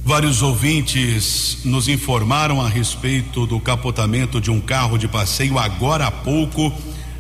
Vários 0.05 0.43
ouvintes 0.43 1.59
nos 1.65 1.87
informaram 1.87 2.61
a 2.61 2.69
respeito 2.69 3.47
do 3.47 3.61
capotamento 3.61 4.41
de 4.41 4.51
um 4.51 4.61
carro 4.61 4.99
de 4.99 5.07
passeio 5.07 5.61
agora 5.61 6.09
há 6.09 6.11
pouco 6.11 6.73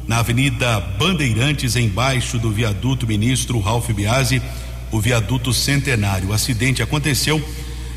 na 0.08 0.18
Avenida 0.18 0.80
Bandeirantes, 0.98 1.76
embaixo 1.76 2.36
do 2.36 2.50
viaduto 2.50 3.06
Ministro 3.06 3.60
Ralph 3.60 3.88
Biasi, 3.90 4.42
o 4.90 5.00
viaduto 5.00 5.52
Centenário. 5.52 6.30
O 6.30 6.32
acidente 6.32 6.82
aconteceu 6.82 7.40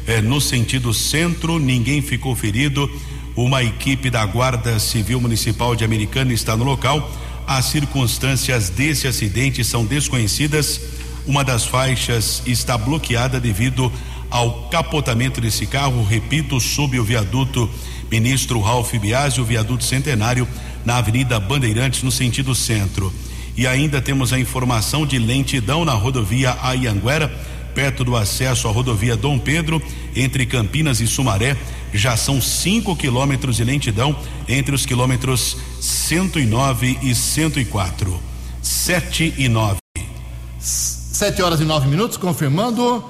eh, 0.05 0.21
no 0.21 0.39
sentido 0.39 0.93
centro, 0.93 1.57
ninguém 1.57 2.03
ficou 2.03 2.35
ferido. 2.35 2.87
Uma 3.35 3.63
equipe 3.63 4.11
da 4.11 4.23
Guarda 4.27 4.77
Civil 4.77 5.19
Municipal 5.19 5.75
de 5.75 5.83
Americana 5.83 6.31
está 6.33 6.55
no 6.55 6.63
local. 6.63 7.11
As 7.47 7.65
circunstâncias 7.65 8.69
desse 8.69 9.07
acidente 9.07 9.63
são 9.63 9.85
desconhecidas. 9.85 10.81
Uma 11.27 11.43
das 11.43 11.65
faixas 11.65 12.41
está 12.45 12.77
bloqueada 12.77 13.39
devido 13.39 13.91
ao 14.29 14.69
capotamento 14.69 15.39
desse 15.39 15.65
carro, 15.65 16.03
repito, 16.03 16.59
sob 16.59 16.99
o 16.99 17.03
viaduto 17.03 17.69
Ministro 18.11 18.59
Ralph 18.59 18.93
Biasi, 18.95 19.39
o 19.39 19.45
viaduto 19.45 19.83
Centenário 19.83 20.47
na 20.83 20.97
Avenida 20.97 21.39
Bandeirantes, 21.39 22.03
no 22.03 22.11
sentido 22.11 22.53
centro. 22.53 23.13
E 23.55 23.65
ainda 23.65 24.01
temos 24.01 24.33
a 24.33 24.39
informação 24.39 25.05
de 25.05 25.17
lentidão 25.17 25.85
na 25.85 25.93
rodovia 25.93 26.57
Ayanguera, 26.61 27.31
perto 27.76 28.05
do 28.05 28.15
acesso 28.15 28.67
à 28.69 28.71
rodovia 28.71 29.17
Dom 29.17 29.38
Pedro, 29.38 29.82
entre 30.15 30.45
Campinas 30.45 31.01
e 31.01 31.05
Sumaré. 31.05 31.57
Já 31.93 32.15
são 32.15 32.41
5 32.41 32.95
quilômetros 32.95 33.57
de 33.57 33.63
lentidão 33.63 34.17
entre 34.47 34.73
os 34.73 34.86
quilômetros 34.86 35.57
109 35.82 36.97
e 37.03 37.13
104. 37.13 38.19
7 38.61 39.36
e 39.38 39.47
9. 39.47 39.78
7 40.59 41.41
horas 41.41 41.59
e 41.59 41.65
9 41.65 41.88
minutos, 41.88 42.17
confirmando. 42.17 43.03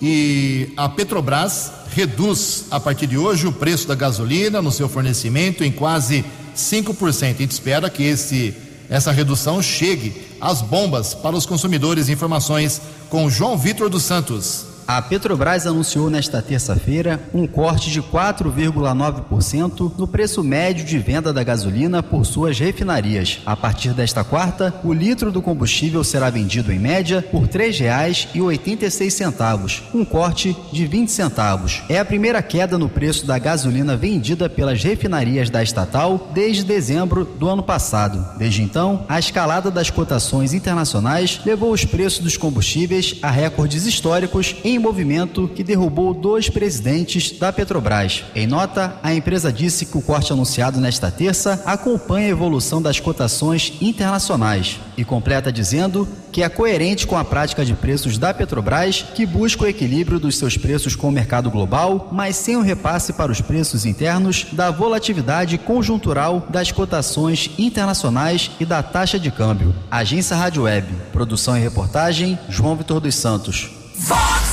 E 0.00 0.72
a 0.76 0.88
Petrobras 0.88 1.70
reduz 1.94 2.64
a 2.70 2.80
partir 2.80 3.06
de 3.06 3.16
hoje 3.16 3.46
o 3.46 3.52
preço 3.52 3.86
da 3.86 3.94
gasolina 3.94 4.62
no 4.62 4.72
seu 4.72 4.88
fornecimento 4.88 5.62
em 5.62 5.70
quase 5.70 6.24
5%. 6.56 7.22
A 7.22 7.26
gente 7.28 7.50
espera 7.50 7.88
que 7.88 8.02
esse, 8.02 8.54
essa 8.92 9.10
redução 9.10 9.62
chegue 9.62 10.12
às 10.38 10.60
bombas 10.60 11.14
para 11.14 11.34
os 11.34 11.46
consumidores. 11.46 12.10
Informações 12.10 12.78
com 13.08 13.30
João 13.30 13.56
Vitor 13.56 13.88
dos 13.88 14.02
Santos. 14.02 14.66
A 14.86 15.00
Petrobras 15.00 15.66
anunciou 15.66 16.10
nesta 16.10 16.42
terça-feira 16.42 17.18
um 17.32 17.46
corte 17.46 17.90
de 17.90 18.02
4,9% 18.02 19.92
no 19.96 20.08
preço 20.08 20.42
médio 20.42 20.84
de 20.84 20.98
venda 20.98 21.32
da 21.32 21.42
gasolina 21.42 22.02
por 22.02 22.26
suas 22.26 22.58
refinarias. 22.58 23.40
A 23.46 23.56
partir 23.56 23.94
desta 23.94 24.22
quarta, 24.24 24.74
o 24.84 24.92
litro 24.92 25.32
do 25.32 25.40
combustível 25.40 26.02
será 26.02 26.28
vendido 26.30 26.72
em 26.72 26.78
média 26.78 27.22
por 27.22 27.42
R$ 27.42 27.48
3,86, 27.48 29.82
um 29.94 30.04
corte 30.04 30.56
de 30.72 30.86
20 30.86 31.10
centavos. 31.10 31.82
É 31.88 31.98
a 31.98 32.04
primeira 32.04 32.42
queda 32.42 32.76
no 32.76 32.88
preço 32.88 33.24
da 33.26 33.38
gasolina 33.38 33.96
vendida 33.96 34.48
pelas 34.48 34.82
refinarias 34.82 35.48
da 35.48 35.62
estatal 35.62 36.30
desde 36.34 36.64
dezembro 36.64 37.24
do 37.24 37.48
ano 37.48 37.62
passado. 37.62 38.26
Desde 38.36 38.62
então, 38.62 39.06
a 39.08 39.18
escalada 39.18 39.70
das 39.70 39.90
cotações 39.90 40.52
internacionais 40.52 41.40
levou 41.44 41.72
os 41.72 41.84
preços 41.84 42.20
dos 42.20 42.36
combustíveis 42.36 43.18
a 43.22 43.30
recordes 43.30 43.86
históricos 43.86 44.56
em 44.64 44.71
movimento 44.78 45.48
que 45.54 45.64
derrubou 45.64 46.14
dois 46.14 46.48
presidentes 46.48 47.38
da 47.38 47.52
Petrobras. 47.52 48.24
Em 48.34 48.46
nota, 48.46 48.96
a 49.02 49.14
empresa 49.14 49.52
disse 49.52 49.86
que 49.86 49.96
o 49.96 50.02
corte 50.02 50.32
anunciado 50.32 50.80
nesta 50.80 51.10
terça 51.10 51.62
acompanha 51.64 52.26
a 52.26 52.30
evolução 52.30 52.80
das 52.80 53.00
cotações 53.00 53.74
internacionais 53.80 54.78
e 54.96 55.04
completa 55.04 55.52
dizendo 55.52 56.06
que 56.30 56.42
é 56.42 56.48
coerente 56.48 57.06
com 57.06 57.16
a 57.16 57.24
prática 57.24 57.64
de 57.64 57.74
preços 57.74 58.16
da 58.16 58.32
Petrobras, 58.32 59.04
que 59.14 59.26
busca 59.26 59.64
o 59.64 59.66
equilíbrio 59.66 60.18
dos 60.18 60.36
seus 60.36 60.56
preços 60.56 60.96
com 60.96 61.08
o 61.08 61.12
mercado 61.12 61.50
global, 61.50 62.08
mas 62.10 62.36
sem 62.36 62.56
o 62.56 62.62
repasse 62.62 63.12
para 63.12 63.30
os 63.30 63.40
preços 63.40 63.84
internos 63.84 64.46
da 64.52 64.70
volatilidade 64.70 65.58
conjuntural 65.58 66.46
das 66.48 66.72
cotações 66.72 67.50
internacionais 67.58 68.50
e 68.58 68.64
da 68.64 68.82
taxa 68.82 69.18
de 69.18 69.30
câmbio. 69.30 69.74
Agência 69.90 70.36
Rádio 70.36 70.62
Web, 70.62 70.88
produção 71.12 71.56
e 71.56 71.60
reportagem 71.60 72.38
João 72.48 72.76
Vitor 72.76 73.00
dos 73.00 73.14
Santos. 73.14 73.70
Fox 73.94 74.51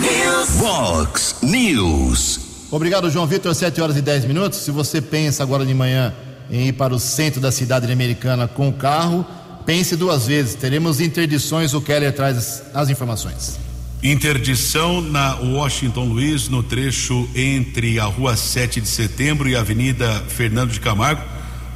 News. 0.00 0.50
Fox 0.50 1.36
News. 1.42 2.40
Obrigado, 2.70 3.10
João 3.10 3.26
Vitor. 3.26 3.52
7 3.52 3.80
horas 3.80 3.96
e 3.96 4.02
10 4.02 4.26
minutos. 4.26 4.60
Se 4.60 4.70
você 4.70 5.00
pensa 5.00 5.42
agora 5.42 5.66
de 5.66 5.74
manhã 5.74 6.14
em 6.48 6.68
ir 6.68 6.72
para 6.72 6.94
o 6.94 7.00
centro 7.00 7.40
da 7.40 7.50
cidade 7.50 7.90
americana 7.90 8.46
com 8.46 8.68
o 8.68 8.72
carro, 8.72 9.26
pense 9.66 9.96
duas 9.96 10.26
vezes. 10.26 10.54
Teremos 10.54 11.00
interdições. 11.00 11.74
O 11.74 11.80
Keller 11.80 12.12
traz 12.14 12.36
as, 12.36 12.62
as 12.74 12.90
informações. 12.90 13.58
Interdição 14.00 15.00
na 15.00 15.34
Washington 15.34 16.04
Luiz, 16.04 16.48
no 16.48 16.62
trecho 16.62 17.28
entre 17.34 17.98
a 17.98 18.04
rua 18.04 18.36
7 18.36 18.80
de 18.80 18.88
setembro 18.88 19.48
e 19.48 19.56
a 19.56 19.60
Avenida 19.60 20.22
Fernando 20.28 20.70
de 20.70 20.78
Camargo. 20.78 21.22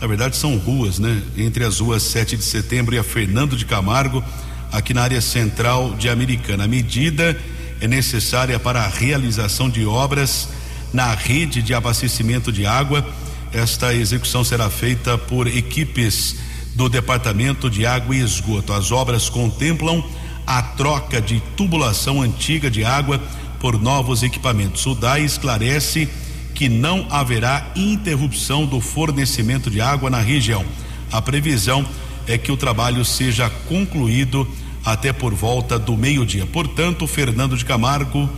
Na 0.01 0.07
verdade, 0.07 0.37
são 0.37 0.57
ruas, 0.59 1.01
né? 1.01 1.21
Entre 1.37 1.65
as 1.65 1.81
ruas 1.81 2.05
7 2.05 2.37
de 2.37 2.45
setembro 2.45 2.95
e 2.95 2.99
a 2.99 3.03
Fernando 3.03 3.57
de 3.57 3.65
Camargo, 3.65 4.23
aqui 4.71 4.95
na 4.95 5.03
área 5.03 5.21
central 5.21 5.97
de 5.97 6.09
Americana. 6.09 6.65
A 6.65 6.69
medida 6.69 7.37
é 7.83 7.89
necessária 7.89 8.61
para 8.61 8.85
a 8.85 8.89
realização 8.89 9.69
de 9.69 9.85
obras 9.85 10.49
na 10.93 11.13
rede 11.17 11.61
de 11.61 11.75
abastecimento 11.75 12.53
de 12.53 12.65
água. 12.65 13.05
Esta 13.53 13.93
execução 13.93 14.45
será 14.45 14.71
feita 14.71 15.19
por 15.19 15.49
equipes 15.49 16.37
do 16.77 16.89
Departamento 16.89 17.69
de 17.69 17.85
Água 17.85 18.15
e 18.15 18.21
Esgoto. 18.21 18.73
As 18.73 18.93
obras 18.93 19.29
contemplam 19.29 20.01
a 20.47 20.63
troca 20.63 21.21
de 21.21 21.41
tubulação 21.57 22.23
antiga 22.23 22.71
de 22.71 22.85
água 22.85 23.21
por 23.59 23.77
novos 23.83 24.23
equipamentos. 24.23 24.87
O 24.87 24.95
DAI 24.95 25.25
esclarece 25.25 26.09
que 26.55 26.69
não 26.69 27.09
haverá 27.11 27.73
interrupção 27.75 28.65
do 28.65 28.81
fornecimento 28.81 29.69
de 29.69 29.81
água 29.81 30.09
na 30.09 30.21
região. 30.21 30.65
A 31.11 31.21
previsão 31.21 31.85
é 32.29 32.39
que 32.39 32.53
o 32.53 32.57
trabalho 32.57 33.05
seja 33.05 33.51
concluído 33.69 34.47
até 34.85 35.13
por 35.13 35.35
volta 35.35 35.79
do 35.79 35.97
meio-dia. 35.97 36.47
Portanto, 36.47 37.07
Fernando 37.07 37.57
de 37.57 37.65
Camargo 37.65 38.29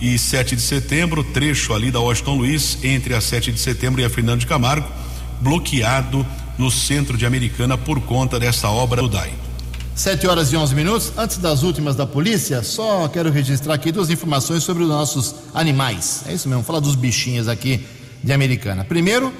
e 0.00 0.18
7 0.18 0.56
de 0.56 0.62
setembro, 0.62 1.22
trecho 1.22 1.74
ali 1.74 1.90
da 1.90 2.00
Washington 2.00 2.36
Luiz, 2.36 2.78
entre 2.82 3.14
a 3.14 3.20
7 3.20 3.52
de 3.52 3.60
setembro 3.60 4.00
e 4.00 4.04
a 4.04 4.10
Fernando 4.10 4.40
de 4.40 4.46
Camargo, 4.46 4.88
bloqueado 5.40 6.26
no 6.56 6.70
centro 6.70 7.16
de 7.16 7.26
Americana 7.26 7.76
por 7.76 8.00
conta 8.00 8.38
dessa 8.38 8.68
obra 8.68 9.02
do 9.02 9.08
DAI. 9.08 9.32
7 9.94 10.26
horas 10.26 10.50
e 10.52 10.56
11 10.56 10.74
minutos. 10.74 11.12
Antes 11.16 11.36
das 11.36 11.62
últimas 11.62 11.94
da 11.94 12.06
polícia, 12.06 12.62
só 12.62 13.06
quero 13.08 13.30
registrar 13.30 13.74
aqui 13.74 13.92
duas 13.92 14.08
informações 14.08 14.62
sobre 14.62 14.82
os 14.82 14.88
nossos 14.88 15.34
animais. 15.52 16.22
É 16.26 16.32
isso 16.32 16.48
mesmo, 16.48 16.64
falar 16.64 16.80
dos 16.80 16.94
bichinhos 16.94 17.48
aqui 17.48 17.84
de 18.22 18.32
Americana. 18.32 18.84
Primeiro, 18.84 19.32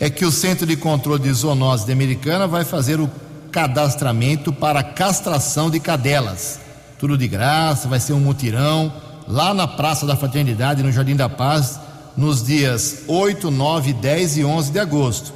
é 0.00 0.10
que 0.10 0.24
o 0.24 0.32
Centro 0.32 0.66
de 0.66 0.76
Controle 0.76 1.22
de 1.22 1.32
Zoonose 1.32 1.86
de 1.86 1.92
Americana 1.92 2.46
vai 2.46 2.64
fazer 2.64 3.00
o 3.00 3.08
cadastramento 3.50 4.52
para 4.52 4.82
castração 4.82 5.70
de 5.70 5.80
cadelas. 5.80 6.60
Tudo 6.98 7.16
de 7.16 7.28
graça, 7.28 7.88
vai 7.88 8.00
ser 8.00 8.12
um 8.12 8.20
mutirão 8.20 8.92
lá 9.26 9.52
na 9.52 9.66
Praça 9.66 10.06
da 10.06 10.16
Fraternidade, 10.16 10.82
no 10.82 10.90
Jardim 10.90 11.14
da 11.14 11.28
Paz, 11.28 11.78
nos 12.16 12.42
dias 12.42 13.04
8, 13.06 13.50
9, 13.50 13.92
10 13.92 14.38
e 14.38 14.44
11 14.44 14.72
de 14.72 14.78
agosto. 14.78 15.32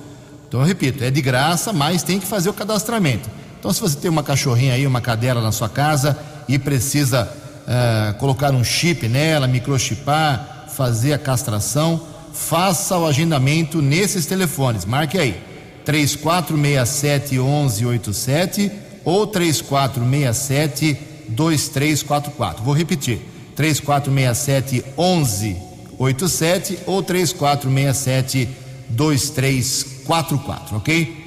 Então, 0.49 0.61
eu 0.61 0.67
repito, 0.67 1.05
é 1.05 1.11
de 1.11 1.23
graça, 1.23 1.73
mas 1.73 2.03
tem 2.03 2.19
que 2.19 2.27
fazer 2.27 2.51
o 2.51 2.53
cadastramento. 2.53 3.31
Então, 3.59 3.73
se 3.73 3.81
você 3.81 3.97
tem 3.97 4.11
uma 4.11 4.23
cachorrinha 4.23 4.75
aí, 4.75 4.87
uma 4.87 5.01
cadela 5.01 5.41
na 5.41 5.53
sua 5.53 5.69
casa 5.69 6.19
e 6.49 6.59
precisa 6.59 7.31
uh, 7.63 8.15
colocar 8.19 8.53
um 8.53 8.65
chip 8.65 9.09
nela, 9.09 9.47
microchipar, 9.47 10.67
fazer 10.69 11.13
a 11.13 11.19
castração, 11.19 12.03
faça 12.33 12.99
o 12.99 13.07
agendamento 13.07 13.81
nesses 13.81 14.27
telefones. 14.27 14.85
Marque 14.85 15.17
aí: 15.17 15.52
3467 15.85 17.35
1187 17.35 18.73
ou 19.05 19.27
3467 19.27 20.97
2344. 21.29 22.63
Vou 22.63 22.75
repetir: 22.75 23.21
3467 23.57 24.85
1187 24.97 26.79
ou 26.87 27.03
3467 27.03 28.49
2344, 28.89 30.77
ok? 30.77 31.23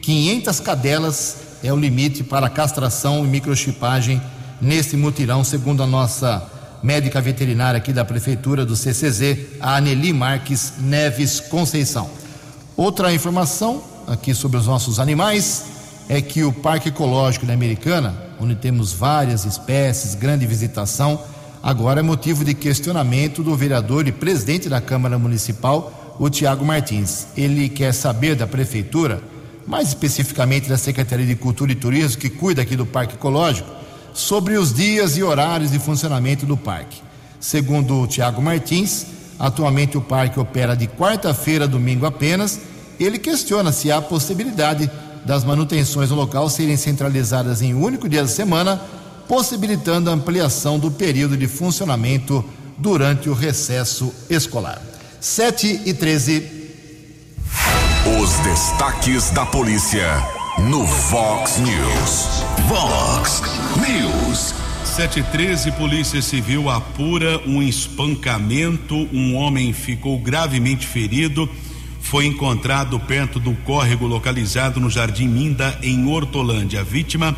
500 0.00 0.60
cadelas 0.60 1.36
é 1.62 1.72
o 1.72 1.76
limite 1.76 2.24
para 2.24 2.48
castração 2.48 3.24
e 3.24 3.28
microchipagem 3.28 4.20
neste 4.60 4.96
mutirão, 4.96 5.44
segundo 5.44 5.82
a 5.82 5.86
nossa 5.86 6.50
médica 6.82 7.20
veterinária 7.20 7.78
aqui 7.78 7.92
da 7.92 8.04
prefeitura 8.04 8.64
do 8.64 8.74
CCZ, 8.74 9.60
a 9.60 9.76
Aneli 9.76 10.12
Marques 10.12 10.74
Neves 10.78 11.40
Conceição. 11.40 12.10
Outra 12.76 13.12
informação 13.12 13.82
aqui 14.10 14.34
sobre 14.34 14.58
os 14.58 14.66
nossos 14.66 14.98
animais 14.98 15.64
é 16.08 16.20
que 16.20 16.42
o 16.42 16.52
Parque 16.52 16.88
Ecológico 16.88 17.46
da 17.46 17.52
Americana, 17.52 18.14
onde 18.40 18.56
temos 18.56 18.92
várias 18.92 19.44
espécies, 19.44 20.16
grande 20.16 20.44
visitação, 20.44 21.20
agora 21.62 22.00
é 22.00 22.02
motivo 22.02 22.44
de 22.44 22.52
questionamento 22.52 23.44
do 23.44 23.54
vereador 23.54 24.08
e 24.08 24.12
presidente 24.12 24.68
da 24.68 24.80
Câmara 24.80 25.16
Municipal, 25.18 26.16
o 26.18 26.28
Tiago 26.28 26.64
Martins. 26.64 27.28
Ele 27.36 27.68
quer 27.68 27.94
saber 27.94 28.34
da 28.34 28.46
prefeitura, 28.46 29.22
mais 29.66 29.88
especificamente 29.88 30.68
da 30.68 30.76
Secretaria 30.76 31.26
de 31.26 31.36
Cultura 31.36 31.70
e 31.70 31.76
Turismo, 31.76 32.20
que 32.20 32.28
cuida 32.28 32.62
aqui 32.62 32.74
do 32.74 32.84
Parque 32.84 33.14
Ecológico, 33.14 33.70
sobre 34.12 34.58
os 34.58 34.74
dias 34.74 35.16
e 35.16 35.22
horários 35.22 35.70
de 35.70 35.78
funcionamento 35.78 36.44
do 36.44 36.56
parque. 36.56 37.00
Segundo 37.38 38.00
o 38.00 38.06
Tiago 38.08 38.42
Martins, 38.42 39.06
atualmente 39.38 39.96
o 39.96 40.00
parque 40.00 40.40
opera 40.40 40.74
de 40.74 40.88
quarta-feira 40.88 41.64
a 41.66 41.68
domingo 41.68 42.04
apenas. 42.04 42.58
Ele 43.00 43.18
questiona 43.18 43.72
se 43.72 43.90
há 43.90 44.02
possibilidade 44.02 44.90
das 45.24 45.42
manutenções 45.42 46.10
no 46.10 46.16
local 46.16 46.50
serem 46.50 46.76
centralizadas 46.76 47.62
em 47.62 47.74
um 47.74 47.82
único 47.82 48.06
dia 48.06 48.20
da 48.20 48.28
semana, 48.28 48.78
possibilitando 49.26 50.10
a 50.10 50.12
ampliação 50.12 50.78
do 50.78 50.90
período 50.90 51.34
de 51.34 51.48
funcionamento 51.48 52.44
durante 52.76 53.30
o 53.30 53.32
recesso 53.32 54.12
escolar. 54.28 54.80
7 55.18 55.82
e 55.86 55.94
13. 55.94 56.60
Os 58.20 58.30
destaques 58.40 59.30
da 59.30 59.46
polícia 59.46 60.06
no 60.58 60.84
Vox 60.84 61.56
News. 61.58 62.44
Vox 62.68 63.42
News. 63.76 64.54
713 64.84 65.72
Polícia 65.72 66.20
Civil 66.20 66.68
apura 66.68 67.40
um 67.46 67.62
espancamento. 67.62 68.94
Um 69.12 69.36
homem 69.36 69.72
ficou 69.72 70.18
gravemente 70.18 70.86
ferido 70.86 71.48
foi 72.10 72.26
encontrado 72.26 72.98
perto 72.98 73.38
do 73.38 73.54
córrego 73.58 74.04
localizado 74.04 74.80
no 74.80 74.90
Jardim 74.90 75.28
Minda, 75.28 75.78
em 75.80 76.08
Hortolândia. 76.08 76.80
A 76.80 76.82
vítima 76.82 77.36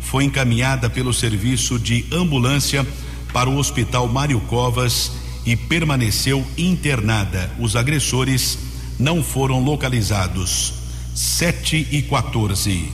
foi 0.00 0.24
encaminhada 0.24 0.90
pelo 0.90 1.14
serviço 1.14 1.78
de 1.78 2.04
ambulância 2.10 2.84
para 3.32 3.48
o 3.48 3.56
Hospital 3.56 4.08
Mário 4.08 4.40
Covas 4.40 5.12
e 5.46 5.54
permaneceu 5.54 6.44
internada. 6.58 7.48
Os 7.60 7.76
agressores 7.76 8.58
não 8.98 9.22
foram 9.22 9.62
localizados. 9.62 10.74
7 11.14 11.86
e 11.92 12.02
14. 12.02 12.92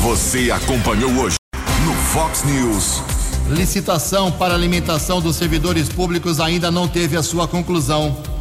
Você 0.00 0.52
acompanhou 0.52 1.10
hoje 1.10 1.38
no 1.84 1.92
Fox 2.12 2.44
News. 2.44 3.02
Licitação 3.50 4.30
para 4.30 4.54
alimentação 4.54 5.20
dos 5.20 5.34
servidores 5.34 5.88
públicos 5.88 6.38
ainda 6.38 6.70
não 6.70 6.86
teve 6.86 7.16
a 7.16 7.22
sua 7.22 7.48
conclusão. 7.48 8.35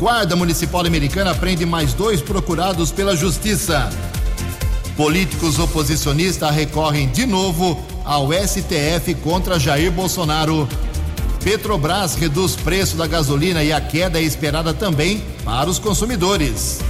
Guarda 0.00 0.34
Municipal 0.34 0.86
Americana 0.86 1.34
prende 1.34 1.66
mais 1.66 1.92
dois 1.92 2.22
procurados 2.22 2.90
pela 2.90 3.14
Justiça. 3.14 3.90
Políticos 4.96 5.58
oposicionistas 5.58 6.50
recorrem 6.54 7.06
de 7.08 7.26
novo 7.26 7.78
ao 8.02 8.32
STF 8.32 9.14
contra 9.16 9.60
Jair 9.60 9.92
Bolsonaro. 9.92 10.66
Petrobras 11.44 12.14
reduz 12.14 12.56
preço 12.56 12.96
da 12.96 13.06
gasolina 13.06 13.62
e 13.62 13.74
a 13.74 13.80
queda 13.80 14.18
é 14.18 14.22
esperada 14.22 14.72
também 14.72 15.22
para 15.44 15.68
os 15.68 15.78
consumidores. 15.78 16.80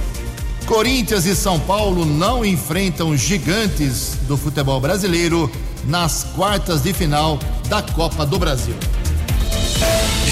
Corinthians 0.65 1.25
e 1.25 1.35
São 1.35 1.59
Paulo 1.59 2.05
não 2.05 2.45
enfrentam 2.45 3.17
gigantes 3.17 4.19
do 4.25 4.37
futebol 4.37 4.79
brasileiro 4.79 5.51
nas 5.83 6.23
quartas 6.33 6.81
de 6.81 6.93
final 6.93 7.37
da 7.67 7.81
Copa 7.81 8.25
do 8.25 8.39
Brasil. 8.39 8.75